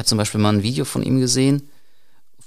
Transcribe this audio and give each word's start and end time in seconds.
habe 0.00 0.08
zum 0.08 0.18
Beispiel 0.18 0.40
mal 0.40 0.52
ein 0.52 0.62
Video 0.64 0.84
von 0.84 1.02
ihm 1.02 1.20
gesehen, 1.20 1.68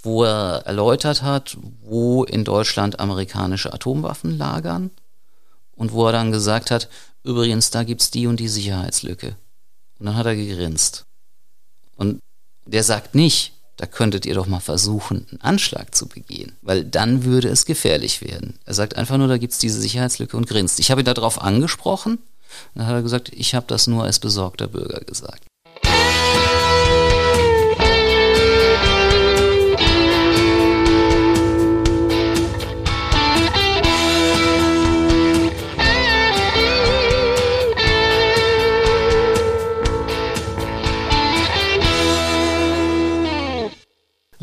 wo 0.01 0.25
er 0.25 0.63
erläutert 0.65 1.21
hat, 1.21 1.57
wo 1.81 2.25
in 2.25 2.43
Deutschland 2.43 2.99
amerikanische 2.99 3.73
Atomwaffen 3.73 4.37
lagern 4.37 4.91
und 5.75 5.93
wo 5.93 6.05
er 6.07 6.11
dann 6.11 6.31
gesagt 6.31 6.71
hat, 6.71 6.89
übrigens, 7.23 7.69
da 7.69 7.83
gibt's 7.83 8.11
die 8.11 8.27
und 8.27 8.39
die 8.39 8.49
Sicherheitslücke. 8.49 9.35
Und 9.99 10.07
dann 10.07 10.15
hat 10.15 10.25
er 10.25 10.35
gegrinst. 10.35 11.05
Und 11.95 12.19
der 12.65 12.83
sagt 12.83 13.15
nicht, 13.15 13.53
da 13.77 13.85
könntet 13.85 14.25
ihr 14.25 14.35
doch 14.35 14.47
mal 14.47 14.59
versuchen, 14.59 15.27
einen 15.29 15.41
Anschlag 15.41 15.95
zu 15.95 16.07
begehen, 16.07 16.57
weil 16.61 16.83
dann 16.83 17.23
würde 17.23 17.47
es 17.47 17.65
gefährlich 17.65 18.21
werden. 18.21 18.59
Er 18.65 18.73
sagt 18.73 18.97
einfach 18.97 19.17
nur, 19.17 19.27
da 19.27 19.37
gibt's 19.37 19.59
diese 19.59 19.79
Sicherheitslücke 19.79 20.35
und 20.35 20.47
grinst. 20.47 20.79
Ich 20.79 20.91
habe 20.91 21.01
ihn 21.01 21.05
darauf 21.05 21.41
angesprochen, 21.41 22.19
dann 22.75 22.87
hat 22.87 22.93
er 22.93 23.01
gesagt, 23.01 23.29
ich 23.33 23.55
habe 23.55 23.65
das 23.67 23.87
nur 23.87 24.03
als 24.03 24.19
besorgter 24.19 24.67
Bürger 24.67 24.99
gesagt. 25.01 25.43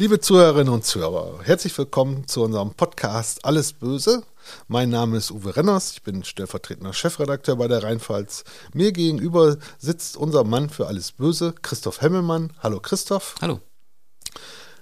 Liebe 0.01 0.19
Zuhörerinnen 0.19 0.73
und 0.73 0.87
Zuhörer, 0.87 1.41
herzlich 1.43 1.77
willkommen 1.77 2.27
zu 2.27 2.43
unserem 2.43 2.73
Podcast 2.73 3.45
Alles 3.45 3.75
Böse. 3.75 4.23
Mein 4.67 4.89
Name 4.89 5.19
ist 5.19 5.31
Uwe 5.31 5.55
Renners, 5.55 5.93
ich 5.93 6.03
bin 6.03 6.25
stellvertretender 6.25 6.95
Chefredakteur 6.95 7.57
bei 7.57 7.69
der 7.69 7.83
Rheinpfalz. 7.83 8.45
Mir 8.73 8.93
gegenüber 8.93 9.59
sitzt 9.79 10.17
unser 10.17 10.45
Mann 10.45 10.71
für 10.71 10.87
Alles 10.87 11.13
Böse, 11.13 11.55
Christoph 11.61 12.01
Hemmelmann. 12.01 12.51
Hallo 12.63 12.81
Christoph. 12.81 13.35
Hallo. 13.43 13.61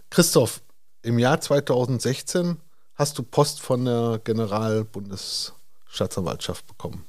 Christoph, 0.08 0.60
im 1.02 1.18
Jahr 1.18 1.40
2016 1.40 2.58
hast 2.94 3.18
du 3.18 3.24
Post 3.24 3.60
von 3.60 3.86
der 3.86 4.20
Generalbundesstaatsanwaltschaft 4.22 6.64
bekommen. 6.68 7.04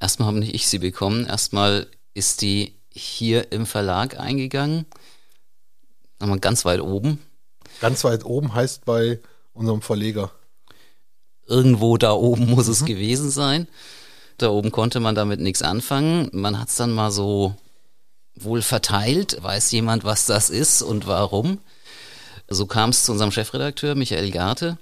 Erstmal 0.00 0.28
habe 0.28 0.38
nicht 0.38 0.54
ich 0.54 0.66
sie 0.66 0.78
bekommen, 0.78 1.26
erstmal 1.26 1.88
ist 2.14 2.40
die 2.40 2.74
hier 2.88 3.52
im 3.52 3.66
Verlag 3.66 4.18
eingegangen 4.18 4.86
Nochmal 6.20 6.40
ganz 6.40 6.64
weit 6.64 6.80
oben. 6.80 7.18
Ganz 7.80 8.04
weit 8.04 8.24
oben 8.24 8.54
heißt 8.54 8.84
bei 8.84 9.20
unserem 9.52 9.82
Verleger. 9.82 10.30
Irgendwo 11.46 11.96
da 11.96 12.12
oben 12.12 12.50
muss 12.50 12.66
mhm. 12.66 12.72
es 12.72 12.84
gewesen 12.84 13.30
sein. 13.30 13.68
Da 14.38 14.50
oben 14.50 14.70
konnte 14.70 15.00
man 15.00 15.14
damit 15.14 15.40
nichts 15.40 15.62
anfangen. 15.62 16.28
Man 16.32 16.58
hat 16.58 16.68
es 16.68 16.76
dann 16.76 16.92
mal 16.92 17.10
so 17.10 17.54
wohl 18.34 18.62
verteilt. 18.62 19.42
Weiß 19.42 19.70
jemand, 19.72 20.04
was 20.04 20.26
das 20.26 20.50
ist 20.50 20.82
und 20.82 21.06
warum? 21.06 21.58
So 22.48 22.66
kam 22.66 22.90
es 22.90 23.04
zu 23.04 23.12
unserem 23.12 23.32
Chefredakteur 23.32 23.94
Michael 23.94 24.30
Garte. 24.30 24.78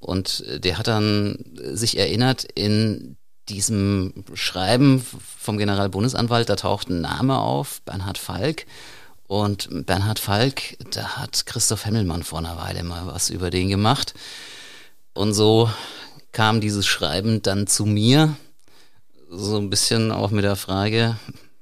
Und 0.00 0.44
der 0.64 0.78
hat 0.78 0.88
dann 0.88 1.38
sich 1.56 1.96
erinnert, 1.96 2.44
in 2.44 3.16
diesem 3.48 4.24
Schreiben 4.34 5.04
vom 5.38 5.58
Generalbundesanwalt, 5.58 6.48
da 6.48 6.56
taucht 6.56 6.88
ein 6.88 7.00
Name 7.00 7.38
auf, 7.38 7.82
Bernhard 7.82 8.18
Falk. 8.18 8.66
Und 9.32 9.86
Bernhard 9.86 10.18
Falk, 10.18 10.76
da 10.90 11.16
hat 11.16 11.46
Christoph 11.46 11.86
Hemmelmann 11.86 12.22
vor 12.22 12.40
einer 12.40 12.58
Weile 12.58 12.82
mal 12.82 13.06
was 13.06 13.30
über 13.30 13.48
den 13.48 13.70
gemacht. 13.70 14.12
Und 15.14 15.32
so 15.32 15.70
kam 16.32 16.60
dieses 16.60 16.84
Schreiben 16.84 17.40
dann 17.40 17.66
zu 17.66 17.86
mir, 17.86 18.36
so 19.30 19.56
ein 19.56 19.70
bisschen 19.70 20.12
auch 20.12 20.32
mit 20.32 20.44
der 20.44 20.56
Frage, 20.56 21.16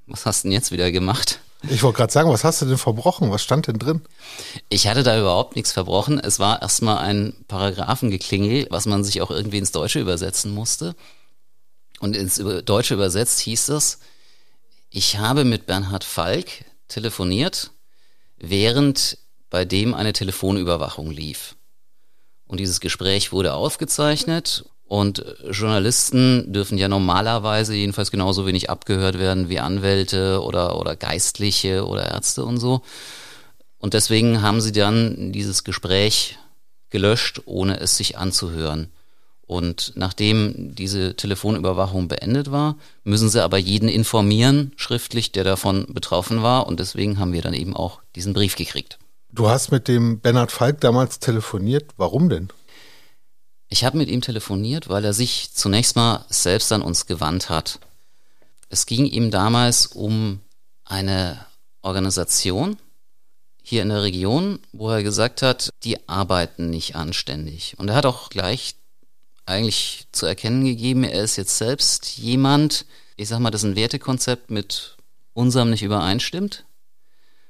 was 0.08 0.26
hast 0.26 0.42
du 0.42 0.48
denn 0.48 0.52
jetzt 0.52 0.72
wieder 0.72 0.90
gemacht? 0.90 1.38
Ich 1.68 1.84
wollte 1.84 1.98
gerade 1.98 2.12
sagen, 2.12 2.32
was 2.32 2.42
hast 2.42 2.60
du 2.60 2.66
denn 2.66 2.76
verbrochen? 2.76 3.30
Was 3.30 3.44
stand 3.44 3.68
denn 3.68 3.78
drin? 3.78 4.00
Ich 4.68 4.88
hatte 4.88 5.04
da 5.04 5.16
überhaupt 5.16 5.54
nichts 5.54 5.70
verbrochen. 5.70 6.18
Es 6.18 6.40
war 6.40 6.62
erstmal 6.62 6.98
ein 6.98 7.34
Paragraphengeklingel, 7.46 8.66
was 8.70 8.86
man 8.86 9.04
sich 9.04 9.22
auch 9.22 9.30
irgendwie 9.30 9.58
ins 9.58 9.70
Deutsche 9.70 10.00
übersetzen 10.00 10.52
musste. 10.52 10.96
Und 12.00 12.16
ins 12.16 12.42
Deutsche 12.64 12.94
übersetzt 12.94 13.38
hieß 13.38 13.68
es, 13.68 14.00
ich 14.90 15.18
habe 15.18 15.44
mit 15.44 15.66
Bernhard 15.66 16.02
Falk, 16.02 16.64
telefoniert, 16.90 17.70
während 18.38 19.18
bei 19.48 19.64
dem 19.64 19.94
eine 19.94 20.12
Telefonüberwachung 20.12 21.10
lief. 21.10 21.56
Und 22.46 22.60
dieses 22.60 22.80
Gespräch 22.80 23.32
wurde 23.32 23.54
aufgezeichnet 23.54 24.64
und 24.90 25.24
Journalisten 25.48 26.52
dürfen 26.52 26.76
ja 26.76 26.88
normalerweise 26.88 27.74
jedenfalls 27.74 28.10
genauso 28.10 28.44
wenig 28.44 28.70
abgehört 28.70 29.20
werden 29.20 29.48
wie 29.48 29.60
Anwälte 29.60 30.42
oder, 30.42 30.80
oder 30.80 30.96
Geistliche 30.96 31.86
oder 31.86 32.10
Ärzte 32.10 32.44
und 32.44 32.58
so. 32.58 32.82
Und 33.78 33.94
deswegen 33.94 34.42
haben 34.42 34.60
sie 34.60 34.72
dann 34.72 35.32
dieses 35.32 35.62
Gespräch 35.62 36.38
gelöscht, 36.90 37.42
ohne 37.44 37.78
es 37.78 37.96
sich 37.96 38.18
anzuhören. 38.18 38.90
Und 39.50 39.94
nachdem 39.96 40.76
diese 40.76 41.16
Telefonüberwachung 41.16 42.06
beendet 42.06 42.52
war, 42.52 42.76
müssen 43.02 43.28
sie 43.28 43.42
aber 43.42 43.58
jeden 43.58 43.88
informieren, 43.88 44.70
schriftlich, 44.76 45.32
der 45.32 45.42
davon 45.42 45.86
betroffen 45.88 46.44
war. 46.44 46.68
Und 46.68 46.78
deswegen 46.78 47.18
haben 47.18 47.32
wir 47.32 47.42
dann 47.42 47.54
eben 47.54 47.74
auch 47.74 48.00
diesen 48.14 48.32
Brief 48.32 48.54
gekriegt. 48.54 49.00
Du 49.32 49.48
hast 49.48 49.72
mit 49.72 49.88
dem 49.88 50.20
Bernhard 50.20 50.52
Falk 50.52 50.80
damals 50.80 51.18
telefoniert. 51.18 51.90
Warum 51.96 52.28
denn? 52.28 52.50
Ich 53.68 53.82
habe 53.82 53.98
mit 53.98 54.08
ihm 54.08 54.20
telefoniert, 54.20 54.88
weil 54.88 55.04
er 55.04 55.14
sich 55.14 55.50
zunächst 55.52 55.96
mal 55.96 56.24
selbst 56.28 56.70
an 56.70 56.82
uns 56.82 57.06
gewandt 57.06 57.50
hat. 57.50 57.80
Es 58.68 58.86
ging 58.86 59.04
ihm 59.04 59.32
damals 59.32 59.88
um 59.88 60.38
eine 60.84 61.44
Organisation 61.82 62.76
hier 63.64 63.82
in 63.82 63.88
der 63.88 64.04
Region, 64.04 64.60
wo 64.72 64.90
er 64.90 65.02
gesagt 65.02 65.42
hat, 65.42 65.70
die 65.82 66.08
arbeiten 66.08 66.70
nicht 66.70 66.94
anständig. 66.94 67.74
Und 67.78 67.88
er 67.88 67.96
hat 67.96 68.06
auch 68.06 68.30
gleich 68.30 68.76
eigentlich 69.50 70.06
zu 70.12 70.26
erkennen 70.26 70.64
gegeben, 70.64 71.04
er 71.04 71.22
ist 71.22 71.36
jetzt 71.36 71.58
selbst 71.58 72.18
jemand, 72.18 72.86
ich 73.16 73.28
sag 73.28 73.40
mal, 73.40 73.50
dessen 73.50 73.76
Wertekonzept 73.76 74.50
mit 74.50 74.96
unserem 75.34 75.70
nicht 75.70 75.82
übereinstimmt. 75.82 76.64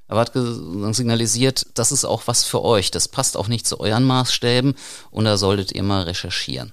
Aber 0.09 0.23
hat 0.23 0.33
signalisiert, 0.35 1.67
das 1.75 1.93
ist 1.93 2.05
auch 2.05 2.23
was 2.27 2.43
für 2.43 2.63
euch, 2.65 2.91
das 2.91 3.07
passt 3.07 3.37
auch 3.37 3.47
nicht 3.47 3.67
zu 3.67 3.79
euren 3.79 4.03
Maßstäben 4.03 4.75
und 5.13 5.25
da 5.25 5.37
solltet 5.37 5.71
ihr 5.71 5.85
mal 5.85 6.03
recherchieren. 6.03 6.73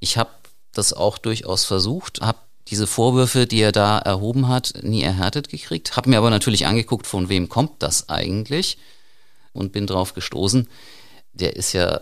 Ich 0.00 0.16
habe 0.16 0.30
das 0.72 0.94
auch 0.94 1.18
durchaus 1.18 1.66
versucht, 1.66 2.22
habe 2.22 2.38
diese 2.68 2.86
Vorwürfe, 2.86 3.46
die 3.46 3.60
er 3.60 3.72
da 3.72 3.98
erhoben 3.98 4.48
hat, 4.48 4.82
nie 4.82 5.02
erhärtet 5.02 5.50
gekriegt, 5.50 5.94
habe 5.96 6.08
mir 6.08 6.16
aber 6.16 6.30
natürlich 6.30 6.66
angeguckt, 6.66 7.06
von 7.06 7.28
wem 7.28 7.50
kommt 7.50 7.82
das 7.82 8.08
eigentlich 8.08 8.78
und 9.52 9.72
bin 9.72 9.86
drauf 9.86 10.14
gestoßen. 10.14 10.68
Der 11.34 11.56
ist 11.56 11.74
ja 11.74 12.00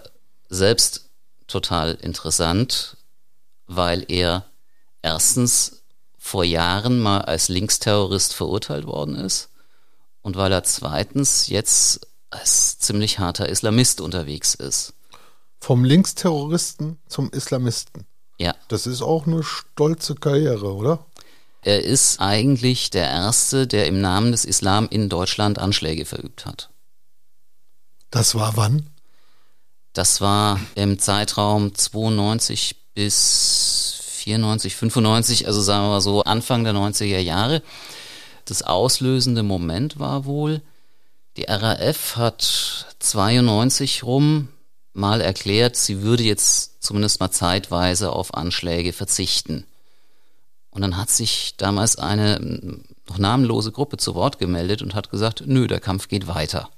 selbst 0.48 1.09
total 1.50 1.94
interessant, 1.94 2.96
weil 3.66 4.04
er 4.08 4.44
erstens 5.02 5.82
vor 6.18 6.44
Jahren 6.44 7.00
mal 7.00 7.22
als 7.22 7.48
Linksterrorist 7.48 8.34
verurteilt 8.34 8.86
worden 8.86 9.16
ist 9.16 9.48
und 10.22 10.36
weil 10.36 10.52
er 10.52 10.64
zweitens 10.64 11.48
jetzt 11.48 12.06
als 12.30 12.78
ziemlich 12.78 13.18
harter 13.18 13.48
Islamist 13.48 14.00
unterwegs 14.00 14.54
ist. 14.54 14.94
Vom 15.60 15.84
Linksterroristen 15.84 16.98
zum 17.08 17.30
Islamisten. 17.30 18.06
Ja. 18.38 18.54
Das 18.68 18.86
ist 18.86 19.02
auch 19.02 19.26
eine 19.26 19.42
stolze 19.42 20.14
Karriere, 20.14 20.74
oder? 20.74 21.04
Er 21.62 21.84
ist 21.84 22.20
eigentlich 22.20 22.88
der 22.90 23.06
Erste, 23.06 23.66
der 23.66 23.86
im 23.86 24.00
Namen 24.00 24.32
des 24.32 24.46
Islam 24.46 24.88
in 24.90 25.10
Deutschland 25.10 25.58
Anschläge 25.58 26.06
verübt 26.06 26.46
hat. 26.46 26.70
Das 28.10 28.34
war 28.34 28.56
wann? 28.56 28.88
Das 29.92 30.20
war 30.20 30.60
im 30.74 30.98
Zeitraum 30.98 31.74
92 31.74 32.76
bis 32.94 34.00
94, 34.20 34.76
95, 34.76 35.46
also 35.46 35.60
sagen 35.60 35.84
wir 35.84 35.90
mal 35.90 36.00
so 36.00 36.22
Anfang 36.22 36.64
der 36.64 36.74
90er 36.74 37.18
Jahre. 37.18 37.62
Das 38.44 38.62
auslösende 38.62 39.42
Moment 39.42 39.98
war 39.98 40.24
wohl, 40.24 40.62
die 41.36 41.44
RAF 41.44 42.16
hat 42.16 42.86
92 42.98 44.02
rum 44.02 44.48
mal 44.92 45.20
erklärt, 45.20 45.76
sie 45.76 46.02
würde 46.02 46.22
jetzt 46.22 46.82
zumindest 46.82 47.20
mal 47.20 47.30
zeitweise 47.30 48.12
auf 48.12 48.34
Anschläge 48.34 48.92
verzichten. 48.92 49.64
Und 50.70 50.82
dann 50.82 50.96
hat 50.96 51.10
sich 51.10 51.54
damals 51.56 51.96
eine 51.96 52.80
noch 53.08 53.18
namenlose 53.18 53.72
Gruppe 53.72 53.96
zu 53.96 54.14
Wort 54.14 54.38
gemeldet 54.38 54.82
und 54.82 54.94
hat 54.94 55.10
gesagt, 55.10 55.42
nö, 55.46 55.66
der 55.66 55.80
Kampf 55.80 56.08
geht 56.08 56.28
weiter. 56.28 56.70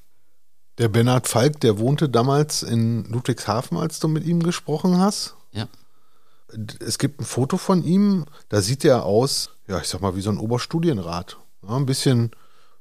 Der 0.78 0.88
Bernhard 0.88 1.28
Falk, 1.28 1.60
der 1.60 1.78
wohnte 1.78 2.08
damals 2.08 2.62
in 2.62 3.04
Ludwigshafen, 3.04 3.76
als 3.76 4.00
du 4.00 4.08
mit 4.08 4.24
ihm 4.24 4.42
gesprochen 4.42 4.98
hast. 4.98 5.36
Ja. 5.52 5.68
Es 6.80 6.98
gibt 6.98 7.20
ein 7.20 7.24
Foto 7.24 7.56
von 7.56 7.84
ihm, 7.84 8.26
da 8.48 8.60
sieht 8.60 8.84
er 8.84 9.04
aus, 9.04 9.50
ja, 9.66 9.78
ich 9.78 9.88
sag 9.88 10.00
mal, 10.00 10.16
wie 10.16 10.22
so 10.22 10.30
ein 10.30 10.38
Oberstudienrat. 10.38 11.38
Ja, 11.62 11.76
ein 11.76 11.86
bisschen 11.86 12.30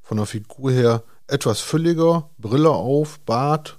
von 0.01 0.17
der 0.17 0.25
Figur 0.25 0.71
her 0.71 1.03
etwas 1.27 1.59
fülliger, 1.61 2.29
Brille 2.38 2.71
auf, 2.71 3.19
Bart. 3.19 3.77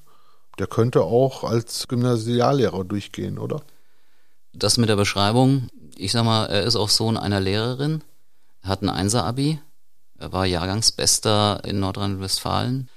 Der 0.58 0.66
könnte 0.66 1.02
auch 1.02 1.44
als 1.44 1.88
Gymnasiallehrer 1.88 2.84
durchgehen, 2.84 3.38
oder? 3.38 3.62
Das 4.52 4.76
mit 4.76 4.88
der 4.88 4.96
Beschreibung, 4.96 5.68
ich 5.96 6.12
sag 6.12 6.24
mal, 6.24 6.46
er 6.46 6.62
ist 6.62 6.76
auch 6.76 6.90
Sohn 6.90 7.16
einer 7.16 7.40
Lehrerin, 7.40 8.02
hat 8.62 8.82
ein 8.82 8.90
Einser-Abi, 8.90 9.60
Er 10.18 10.32
war 10.32 10.46
Jahrgangsbester 10.46 11.64
in 11.64 11.80
Nordrhein-Westfalen. 11.80 12.88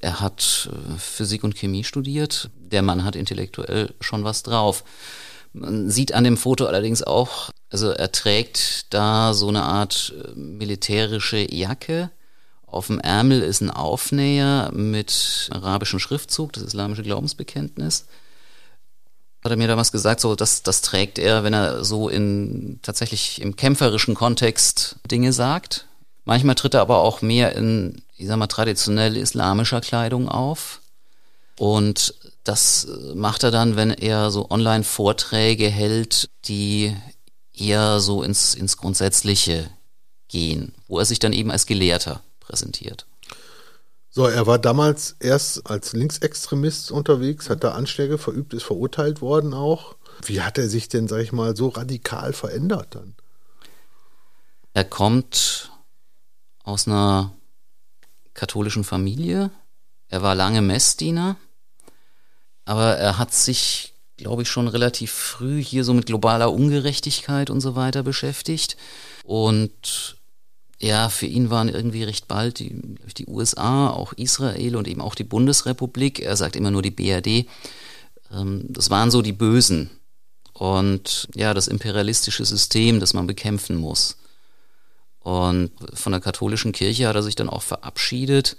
Er 0.00 0.20
hat 0.20 0.70
äh, 0.72 0.98
Physik 0.98 1.44
und 1.44 1.56
Chemie 1.56 1.84
studiert. 1.84 2.50
Der 2.56 2.82
Mann 2.82 3.04
hat 3.04 3.16
intellektuell 3.16 3.94
schon 4.00 4.24
was 4.24 4.42
drauf. 4.42 4.84
Man 5.52 5.90
sieht 5.90 6.12
an 6.12 6.24
dem 6.24 6.36
Foto 6.36 6.66
allerdings 6.66 7.02
auch, 7.02 7.50
also 7.70 7.90
er 7.90 8.12
trägt 8.12 8.92
da 8.94 9.34
so 9.34 9.48
eine 9.48 9.62
Art 9.62 10.14
äh, 10.16 10.32
militärische 10.34 11.52
Jacke. 11.52 12.10
Auf 12.66 12.86
dem 12.86 13.00
Ärmel 13.00 13.42
ist 13.42 13.60
ein 13.60 13.70
Aufnäher 13.70 14.70
mit 14.72 15.48
arabischem 15.50 15.98
Schriftzug, 15.98 16.52
das 16.52 16.62
islamische 16.62 17.02
Glaubensbekenntnis. 17.02 18.06
Hat 19.42 19.50
er 19.50 19.56
mir 19.56 19.66
damals 19.66 19.90
gesagt, 19.90 20.20
so 20.20 20.36
das, 20.36 20.62
das 20.62 20.82
trägt 20.82 21.18
er, 21.18 21.42
wenn 21.42 21.54
er 21.54 21.82
so 21.84 22.08
in 22.08 22.78
tatsächlich 22.82 23.40
im 23.40 23.56
kämpferischen 23.56 24.14
Kontext 24.14 24.96
Dinge 25.10 25.32
sagt. 25.32 25.86
Manchmal 26.24 26.54
tritt 26.54 26.74
er 26.74 26.82
aber 26.82 26.98
auch 26.98 27.22
mehr 27.22 27.56
in, 27.56 28.02
ich 28.20 28.26
sag 28.26 28.36
mal, 28.36 28.48
traditionell 28.48 29.16
islamischer 29.16 29.80
Kleidung 29.80 30.28
auf. 30.28 30.82
Und 31.58 32.14
das 32.44 32.86
macht 33.14 33.44
er 33.44 33.50
dann, 33.50 33.76
wenn 33.76 33.90
er 33.90 34.30
so 34.30 34.50
Online-Vorträge 34.50 35.68
hält, 35.68 36.28
die 36.44 36.94
eher 37.54 38.00
so 38.00 38.22
ins, 38.22 38.54
ins 38.54 38.76
Grundsätzliche 38.76 39.70
gehen, 40.28 40.74
wo 40.86 40.98
er 40.98 41.06
sich 41.06 41.18
dann 41.18 41.32
eben 41.32 41.50
als 41.50 41.64
Gelehrter 41.64 42.20
präsentiert. 42.40 43.06
So, 44.10 44.26
er 44.26 44.46
war 44.46 44.58
damals 44.58 45.16
erst 45.18 45.66
als 45.70 45.94
Linksextremist 45.94 46.90
unterwegs, 46.90 47.48
hat 47.48 47.64
da 47.64 47.72
Anschläge 47.72 48.18
verübt, 48.18 48.52
ist 48.52 48.64
verurteilt 48.64 49.22
worden 49.22 49.54
auch. 49.54 49.96
Wie 50.26 50.42
hat 50.42 50.58
er 50.58 50.68
sich 50.68 50.88
denn, 50.88 51.08
sag 51.08 51.20
ich 51.20 51.32
mal, 51.32 51.56
so 51.56 51.68
radikal 51.68 52.34
verändert 52.34 52.96
dann? 52.96 53.14
Er 54.74 54.84
kommt 54.84 55.70
aus 56.64 56.86
einer 56.86 57.32
katholischen 58.40 58.84
Familie. 58.84 59.50
Er 60.08 60.22
war 60.22 60.34
lange 60.34 60.62
Messdiener 60.62 61.36
aber 62.70 62.96
er 62.98 63.18
hat 63.18 63.34
sich, 63.34 63.94
glaube 64.16 64.42
ich, 64.42 64.48
schon 64.48 64.68
relativ 64.68 65.10
früh 65.10 65.60
hier 65.60 65.82
so 65.82 65.92
mit 65.92 66.06
globaler 66.06 66.52
Ungerechtigkeit 66.52 67.50
und 67.50 67.60
so 67.60 67.74
weiter 67.74 68.04
beschäftigt. 68.04 68.76
Und 69.24 70.16
ja, 70.78 71.08
für 71.08 71.26
ihn 71.26 71.50
waren 71.50 71.68
irgendwie 71.68 72.04
recht 72.04 72.28
bald 72.28 72.60
die, 72.60 72.80
die 73.16 73.26
USA, 73.26 73.90
auch 73.90 74.12
Israel 74.12 74.76
und 74.76 74.86
eben 74.86 75.00
auch 75.00 75.16
die 75.16 75.24
Bundesrepublik, 75.24 76.20
er 76.20 76.36
sagt 76.36 76.54
immer 76.54 76.70
nur 76.70 76.82
die 76.82 76.92
BRD, 76.92 77.48
ähm, 78.32 78.66
das 78.68 78.88
waren 78.88 79.10
so 79.10 79.20
die 79.20 79.32
Bösen. 79.32 79.90
Und 80.52 81.26
ja, 81.34 81.52
das 81.52 81.66
imperialistische 81.66 82.44
System, 82.44 83.00
das 83.00 83.14
man 83.14 83.26
bekämpfen 83.26 83.74
muss. 83.74 84.16
Und 85.20 85.70
von 85.94 86.12
der 86.12 86.20
katholischen 86.20 86.72
Kirche 86.72 87.06
hat 87.06 87.16
er 87.16 87.22
sich 87.22 87.36
dann 87.36 87.50
auch 87.50 87.62
verabschiedet 87.62 88.56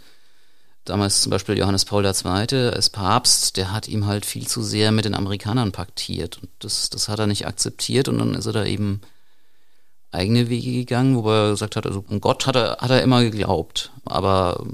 damals 0.85 1.21
zum 1.21 1.29
Beispiel 1.29 1.57
Johannes 1.57 1.85
Paul 1.85 2.05
II. 2.05 2.71
als 2.73 2.89
Papst, 2.89 3.57
der 3.57 3.71
hat 3.71 3.87
ihm 3.87 4.05
halt 4.05 4.25
viel 4.25 4.47
zu 4.47 4.63
sehr 4.63 4.91
mit 4.91 5.05
den 5.05 5.15
Amerikanern 5.15 5.71
paktiert. 5.71 6.39
Und 6.41 6.49
das, 6.59 6.89
das 6.89 7.07
hat 7.07 7.19
er 7.19 7.27
nicht 7.27 7.45
akzeptiert 7.45 8.07
und 8.07 8.19
dann 8.19 8.33
ist 8.33 8.45
er 8.45 8.53
da 8.53 8.65
eben 8.65 9.01
eigene 10.11 10.49
Wege 10.49 10.71
gegangen, 10.71 11.23
wo 11.23 11.31
er 11.31 11.51
gesagt 11.51 11.75
hat, 11.75 11.85
also 11.85 12.03
an 12.09 12.19
Gott 12.19 12.47
hat 12.47 12.55
er, 12.55 12.77
hat 12.79 12.89
er 12.89 13.01
immer 13.01 13.23
geglaubt, 13.23 13.91
aber 14.05 14.65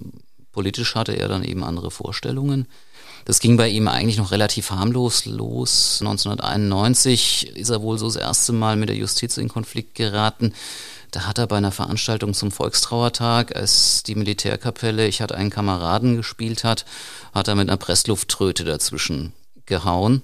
politisch 0.51 0.95
hatte 0.95 1.13
er 1.13 1.27
dann 1.27 1.43
eben 1.43 1.63
andere 1.63 1.91
Vorstellungen. 1.91 2.67
Das 3.25 3.39
ging 3.39 3.57
bei 3.57 3.67
ihm 3.67 3.89
eigentlich 3.89 4.17
noch 4.17 4.31
relativ 4.31 4.71
harmlos 4.71 5.25
los. 5.25 5.97
1991 5.99 7.55
ist 7.55 7.69
er 7.69 7.81
wohl 7.81 7.99
so 7.99 8.05
das 8.05 8.15
erste 8.15 8.53
Mal 8.53 8.77
mit 8.77 8.87
der 8.87 8.95
Justiz 8.95 9.37
in 9.37 9.49
Konflikt 9.49 9.95
geraten. 9.95 10.53
Da 11.17 11.25
hat 11.25 11.39
er 11.39 11.47
bei 11.47 11.57
einer 11.57 11.71
Veranstaltung 11.71 12.35
zum 12.35 12.51
Volkstrauertag, 12.51 13.55
als 13.55 14.03
die 14.03 14.13
Militärkapelle, 14.13 15.07
ich 15.07 15.19
hatte 15.19 15.33
einen 15.33 15.49
Kameraden 15.49 16.15
gespielt 16.15 16.63
hat, 16.63 16.85
hat 17.33 17.47
er 17.47 17.55
mit 17.55 17.67
einer 17.67 17.77
Presslufttröte 17.77 18.63
dazwischen 18.63 19.33
gehauen. 19.65 20.21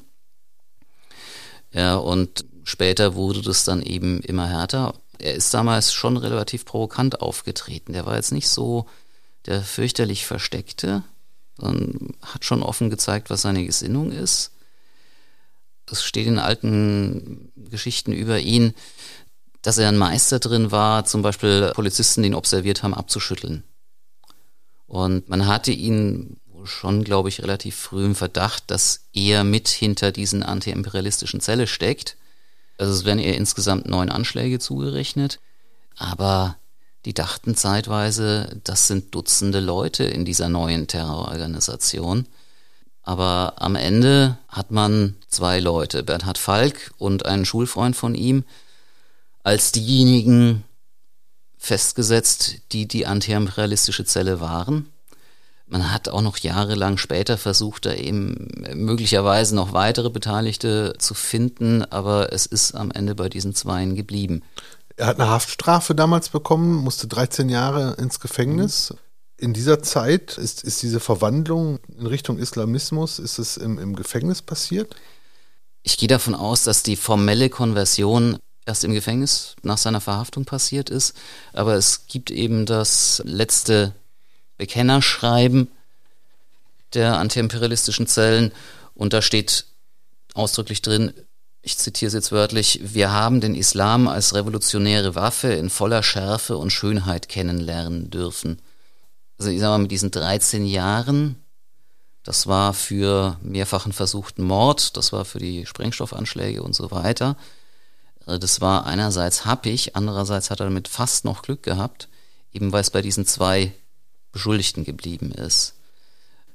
Ja, 1.72 1.96
und 1.96 2.46
später 2.64 3.16
wurde 3.16 3.42
das 3.42 3.64
dann 3.64 3.82
eben 3.82 4.22
immer 4.22 4.48
härter. 4.48 4.94
Er 5.18 5.34
ist 5.34 5.52
damals 5.56 5.94
schon 5.94 6.16
relativ 6.16 6.64
provokant 6.64 7.22
aufgetreten. 7.22 7.94
Der 7.94 8.06
war 8.06 8.18
jetzt 8.18 8.32
nicht 8.32 8.48
so 8.48 8.86
der 9.48 9.64
fürchterlich 9.64 10.28
Versteckte, 10.28 11.02
sondern 11.58 12.14
hat 12.22 12.46
schon 12.46 12.62
offen 12.62 12.92
gezeigt, 12.92 13.32
was 13.32 13.42
seine 13.42 13.66
Gesinnung 13.66 14.12
ist. 14.12 14.52
Es 15.90 16.04
steht 16.04 16.28
in 16.28 16.38
alten 16.38 17.52
Geschichten 17.56 18.14
über 18.14 18.40
ihn, 18.40 18.76
dass 19.64 19.78
er 19.78 19.88
ein 19.88 19.98
Meister 19.98 20.40
drin 20.40 20.72
war, 20.72 21.06
zum 21.06 21.24
Beispiel 21.24 21.72
Polizisten, 21.74 22.22
die 22.22 22.28
ihn 22.28 22.36
observiert 22.36 22.84
haben, 22.84 22.94
abzuschütteln. 22.94 23.64
Und 24.88 25.28
man 25.30 25.48
hatte 25.48 25.72
ihn 25.72 26.38
schon, 26.66 27.04
glaube 27.04 27.30
ich, 27.30 27.42
relativ 27.42 27.76
früh 27.76 28.06
im 28.06 28.16
Verdacht, 28.16 28.66
dass 28.68 29.06
er 29.14 29.44
mit 29.44 29.70
hinter 29.70 30.12
diesen 30.12 30.44
antiimperialistischen 30.44 31.40
Zelle 31.40 31.68
steckt. 31.68 32.18
Also 32.78 32.94
es 32.94 33.06
werden 33.06 33.20
ihr 33.20 33.36
insgesamt 33.36 33.88
neun 33.88 34.10
Anschläge 34.10 34.60
zugerechnet. 34.60 35.40
Aber 35.98 36.58
die 37.06 37.14
dachten 37.14 37.56
zeitweise, 37.56 38.60
das 38.64 38.88
sind 38.88 39.16
Dutzende 39.16 39.60
Leute 39.60 40.04
in 40.04 40.26
dieser 40.26 40.50
neuen 40.50 40.88
Terrororganisation. 40.88 42.28
Aber 43.04 43.56
am 43.58 43.76
Ende 43.76 44.38
hat 44.48 44.72
man 44.72 45.16
zwei 45.28 45.60
Leute, 45.60 46.04
Bernhard 46.04 46.38
Falk 46.38 46.94
und 46.98 47.26
einen 47.26 47.46
Schulfreund 47.46 47.96
von 47.96 48.16
ihm, 48.16 48.46
als 49.44 49.72
diejenigen 49.72 50.64
festgesetzt, 51.58 52.56
die 52.72 52.88
die 52.88 53.06
antiimperialistische 53.06 54.06
Zelle 54.06 54.42
waren. 54.42 54.90
Man 55.66 55.92
hat 55.94 56.10
auch 56.10 56.22
noch 56.22 56.38
jahrelang 56.38 56.98
später 56.98 57.38
versucht, 57.38 57.86
da 57.86 57.94
eben 57.94 58.50
möglicherweise 58.74 59.56
noch 59.56 59.72
weitere 59.74 60.10
Beteiligte 60.10 60.94
zu 61.00 61.14
finden, 61.14 61.84
aber 61.86 62.34
es 62.34 62.46
ist 62.46 62.76
am 62.76 62.92
Ende 62.92 63.16
bei 63.16 63.30
diesen 63.30 63.56
Zweien 63.56 63.96
geblieben. 63.96 64.44
Er 64.98 65.08
hat 65.08 65.20
eine 65.20 65.30
Haftstrafe 65.30 65.96
damals 65.96 66.30
bekommen, 66.30 66.76
musste 66.76 67.08
13 67.08 67.50
Jahre 67.50 67.96
ins 67.98 68.20
Gefängnis. 68.20 68.94
In 69.38 69.54
dieser 69.54 69.82
Zeit 69.82 70.38
ist, 70.38 70.64
ist 70.64 70.84
diese 70.84 71.00
Verwandlung 71.00 71.80
in 71.98 72.06
Richtung 72.06 72.38
Islamismus, 72.38 73.18
ist 73.18 73.40
es 73.40 73.58
im, 73.58 73.80
im 73.80 73.96
Gefängnis 73.96 74.42
passiert? 74.42 74.96
Ich 75.82 75.98
gehe 75.98 76.08
davon 76.08 76.36
aus, 76.36 76.64
dass 76.64 76.84
die 76.84 76.96
formelle 76.96 77.50
Konversion 77.50 78.38
erst 78.66 78.84
im 78.84 78.94
Gefängnis 78.94 79.56
nach 79.62 79.78
seiner 79.78 80.02
Verhaftung 80.02 80.46
passiert 80.46 80.90
ist. 80.90 81.16
Aber 81.54 81.76
es 81.76 82.08
gibt 82.08 82.32
eben 82.32 82.66
das 82.66 83.22
letzte 83.26 83.94
Bekennerschreiben 84.58 85.70
der 86.94 87.18
antiimperialistischen 87.18 88.08
Zellen 88.08 88.52
und 88.94 89.14
da 89.14 89.22
steht 89.22 89.66
ausdrücklich 90.34 90.82
drin, 90.82 91.14
ich 91.66 91.78
zitiere 91.78 92.08
es 92.08 92.14
jetzt 92.14 92.32
wörtlich, 92.32 92.82
wir 92.84 93.12
haben 93.12 93.40
den 93.40 93.56
Islam 93.56 94.08
als 94.08 94.36
revolutionäre 94.36 95.16
Waffe 95.16 95.54
in 95.54 95.70
voller 95.70 96.04
Schärfe 96.04 96.58
und 96.58 96.72
Schönheit 96.72 97.30
kennenlernen 97.30 98.10
dürfen. 98.10 98.62
Also 99.38 99.50
ich 99.50 99.60
sage 99.60 99.72
mal, 99.72 99.78
mit 99.80 99.92
diesen 99.92 100.12
13 100.12 100.66
Jahren, 100.66 101.38
das 102.24 102.48
war 102.48 102.74
für 102.74 103.38
mehrfachen 103.42 103.94
versuchten 103.94 104.44
Mord, 104.44 104.98
das 104.98 105.14
war 105.14 105.24
für 105.24 105.40
die 105.40 105.66
Sprengstoffanschläge 105.66 106.62
und 106.62 106.76
so 106.76 106.92
weiter, 106.92 107.38
das 108.26 108.62
war 108.62 108.86
einerseits 108.86 109.46
happig, 109.46 109.96
andererseits 109.96 110.50
hat 110.50 110.60
er 110.60 110.66
damit 110.66 110.88
fast 110.88 111.26
noch 111.26 111.42
Glück 111.42 111.64
gehabt, 111.64 112.08
eben 112.54 112.72
weil 112.72 112.82
es 112.82 112.90
bei 112.90 113.02
diesen 113.02 113.26
zwei 113.26 113.74
Beschuldigten 114.32 114.84
geblieben 114.86 115.32
ist. 115.32 115.76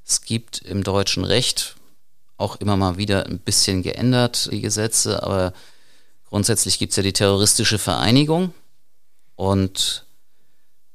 Es 0.07 0.23
gibt 0.23 0.59
im 0.63 0.83
deutschen 0.83 1.25
Recht 1.25 1.77
auch 2.39 2.57
immer 2.57 2.77
mal 2.77 2.97
wieder 2.97 3.27
ein 3.27 3.39
bisschen 3.39 3.83
geändert, 3.83 4.49
die 4.51 4.61
Gesetze, 4.61 5.23
aber 5.23 5.53
grundsätzlich 6.29 6.79
gibt 6.79 6.93
es 6.93 6.97
ja 6.97 7.03
die 7.03 7.13
terroristische 7.13 7.79
Vereinigung 7.79 8.55
und 9.37 10.07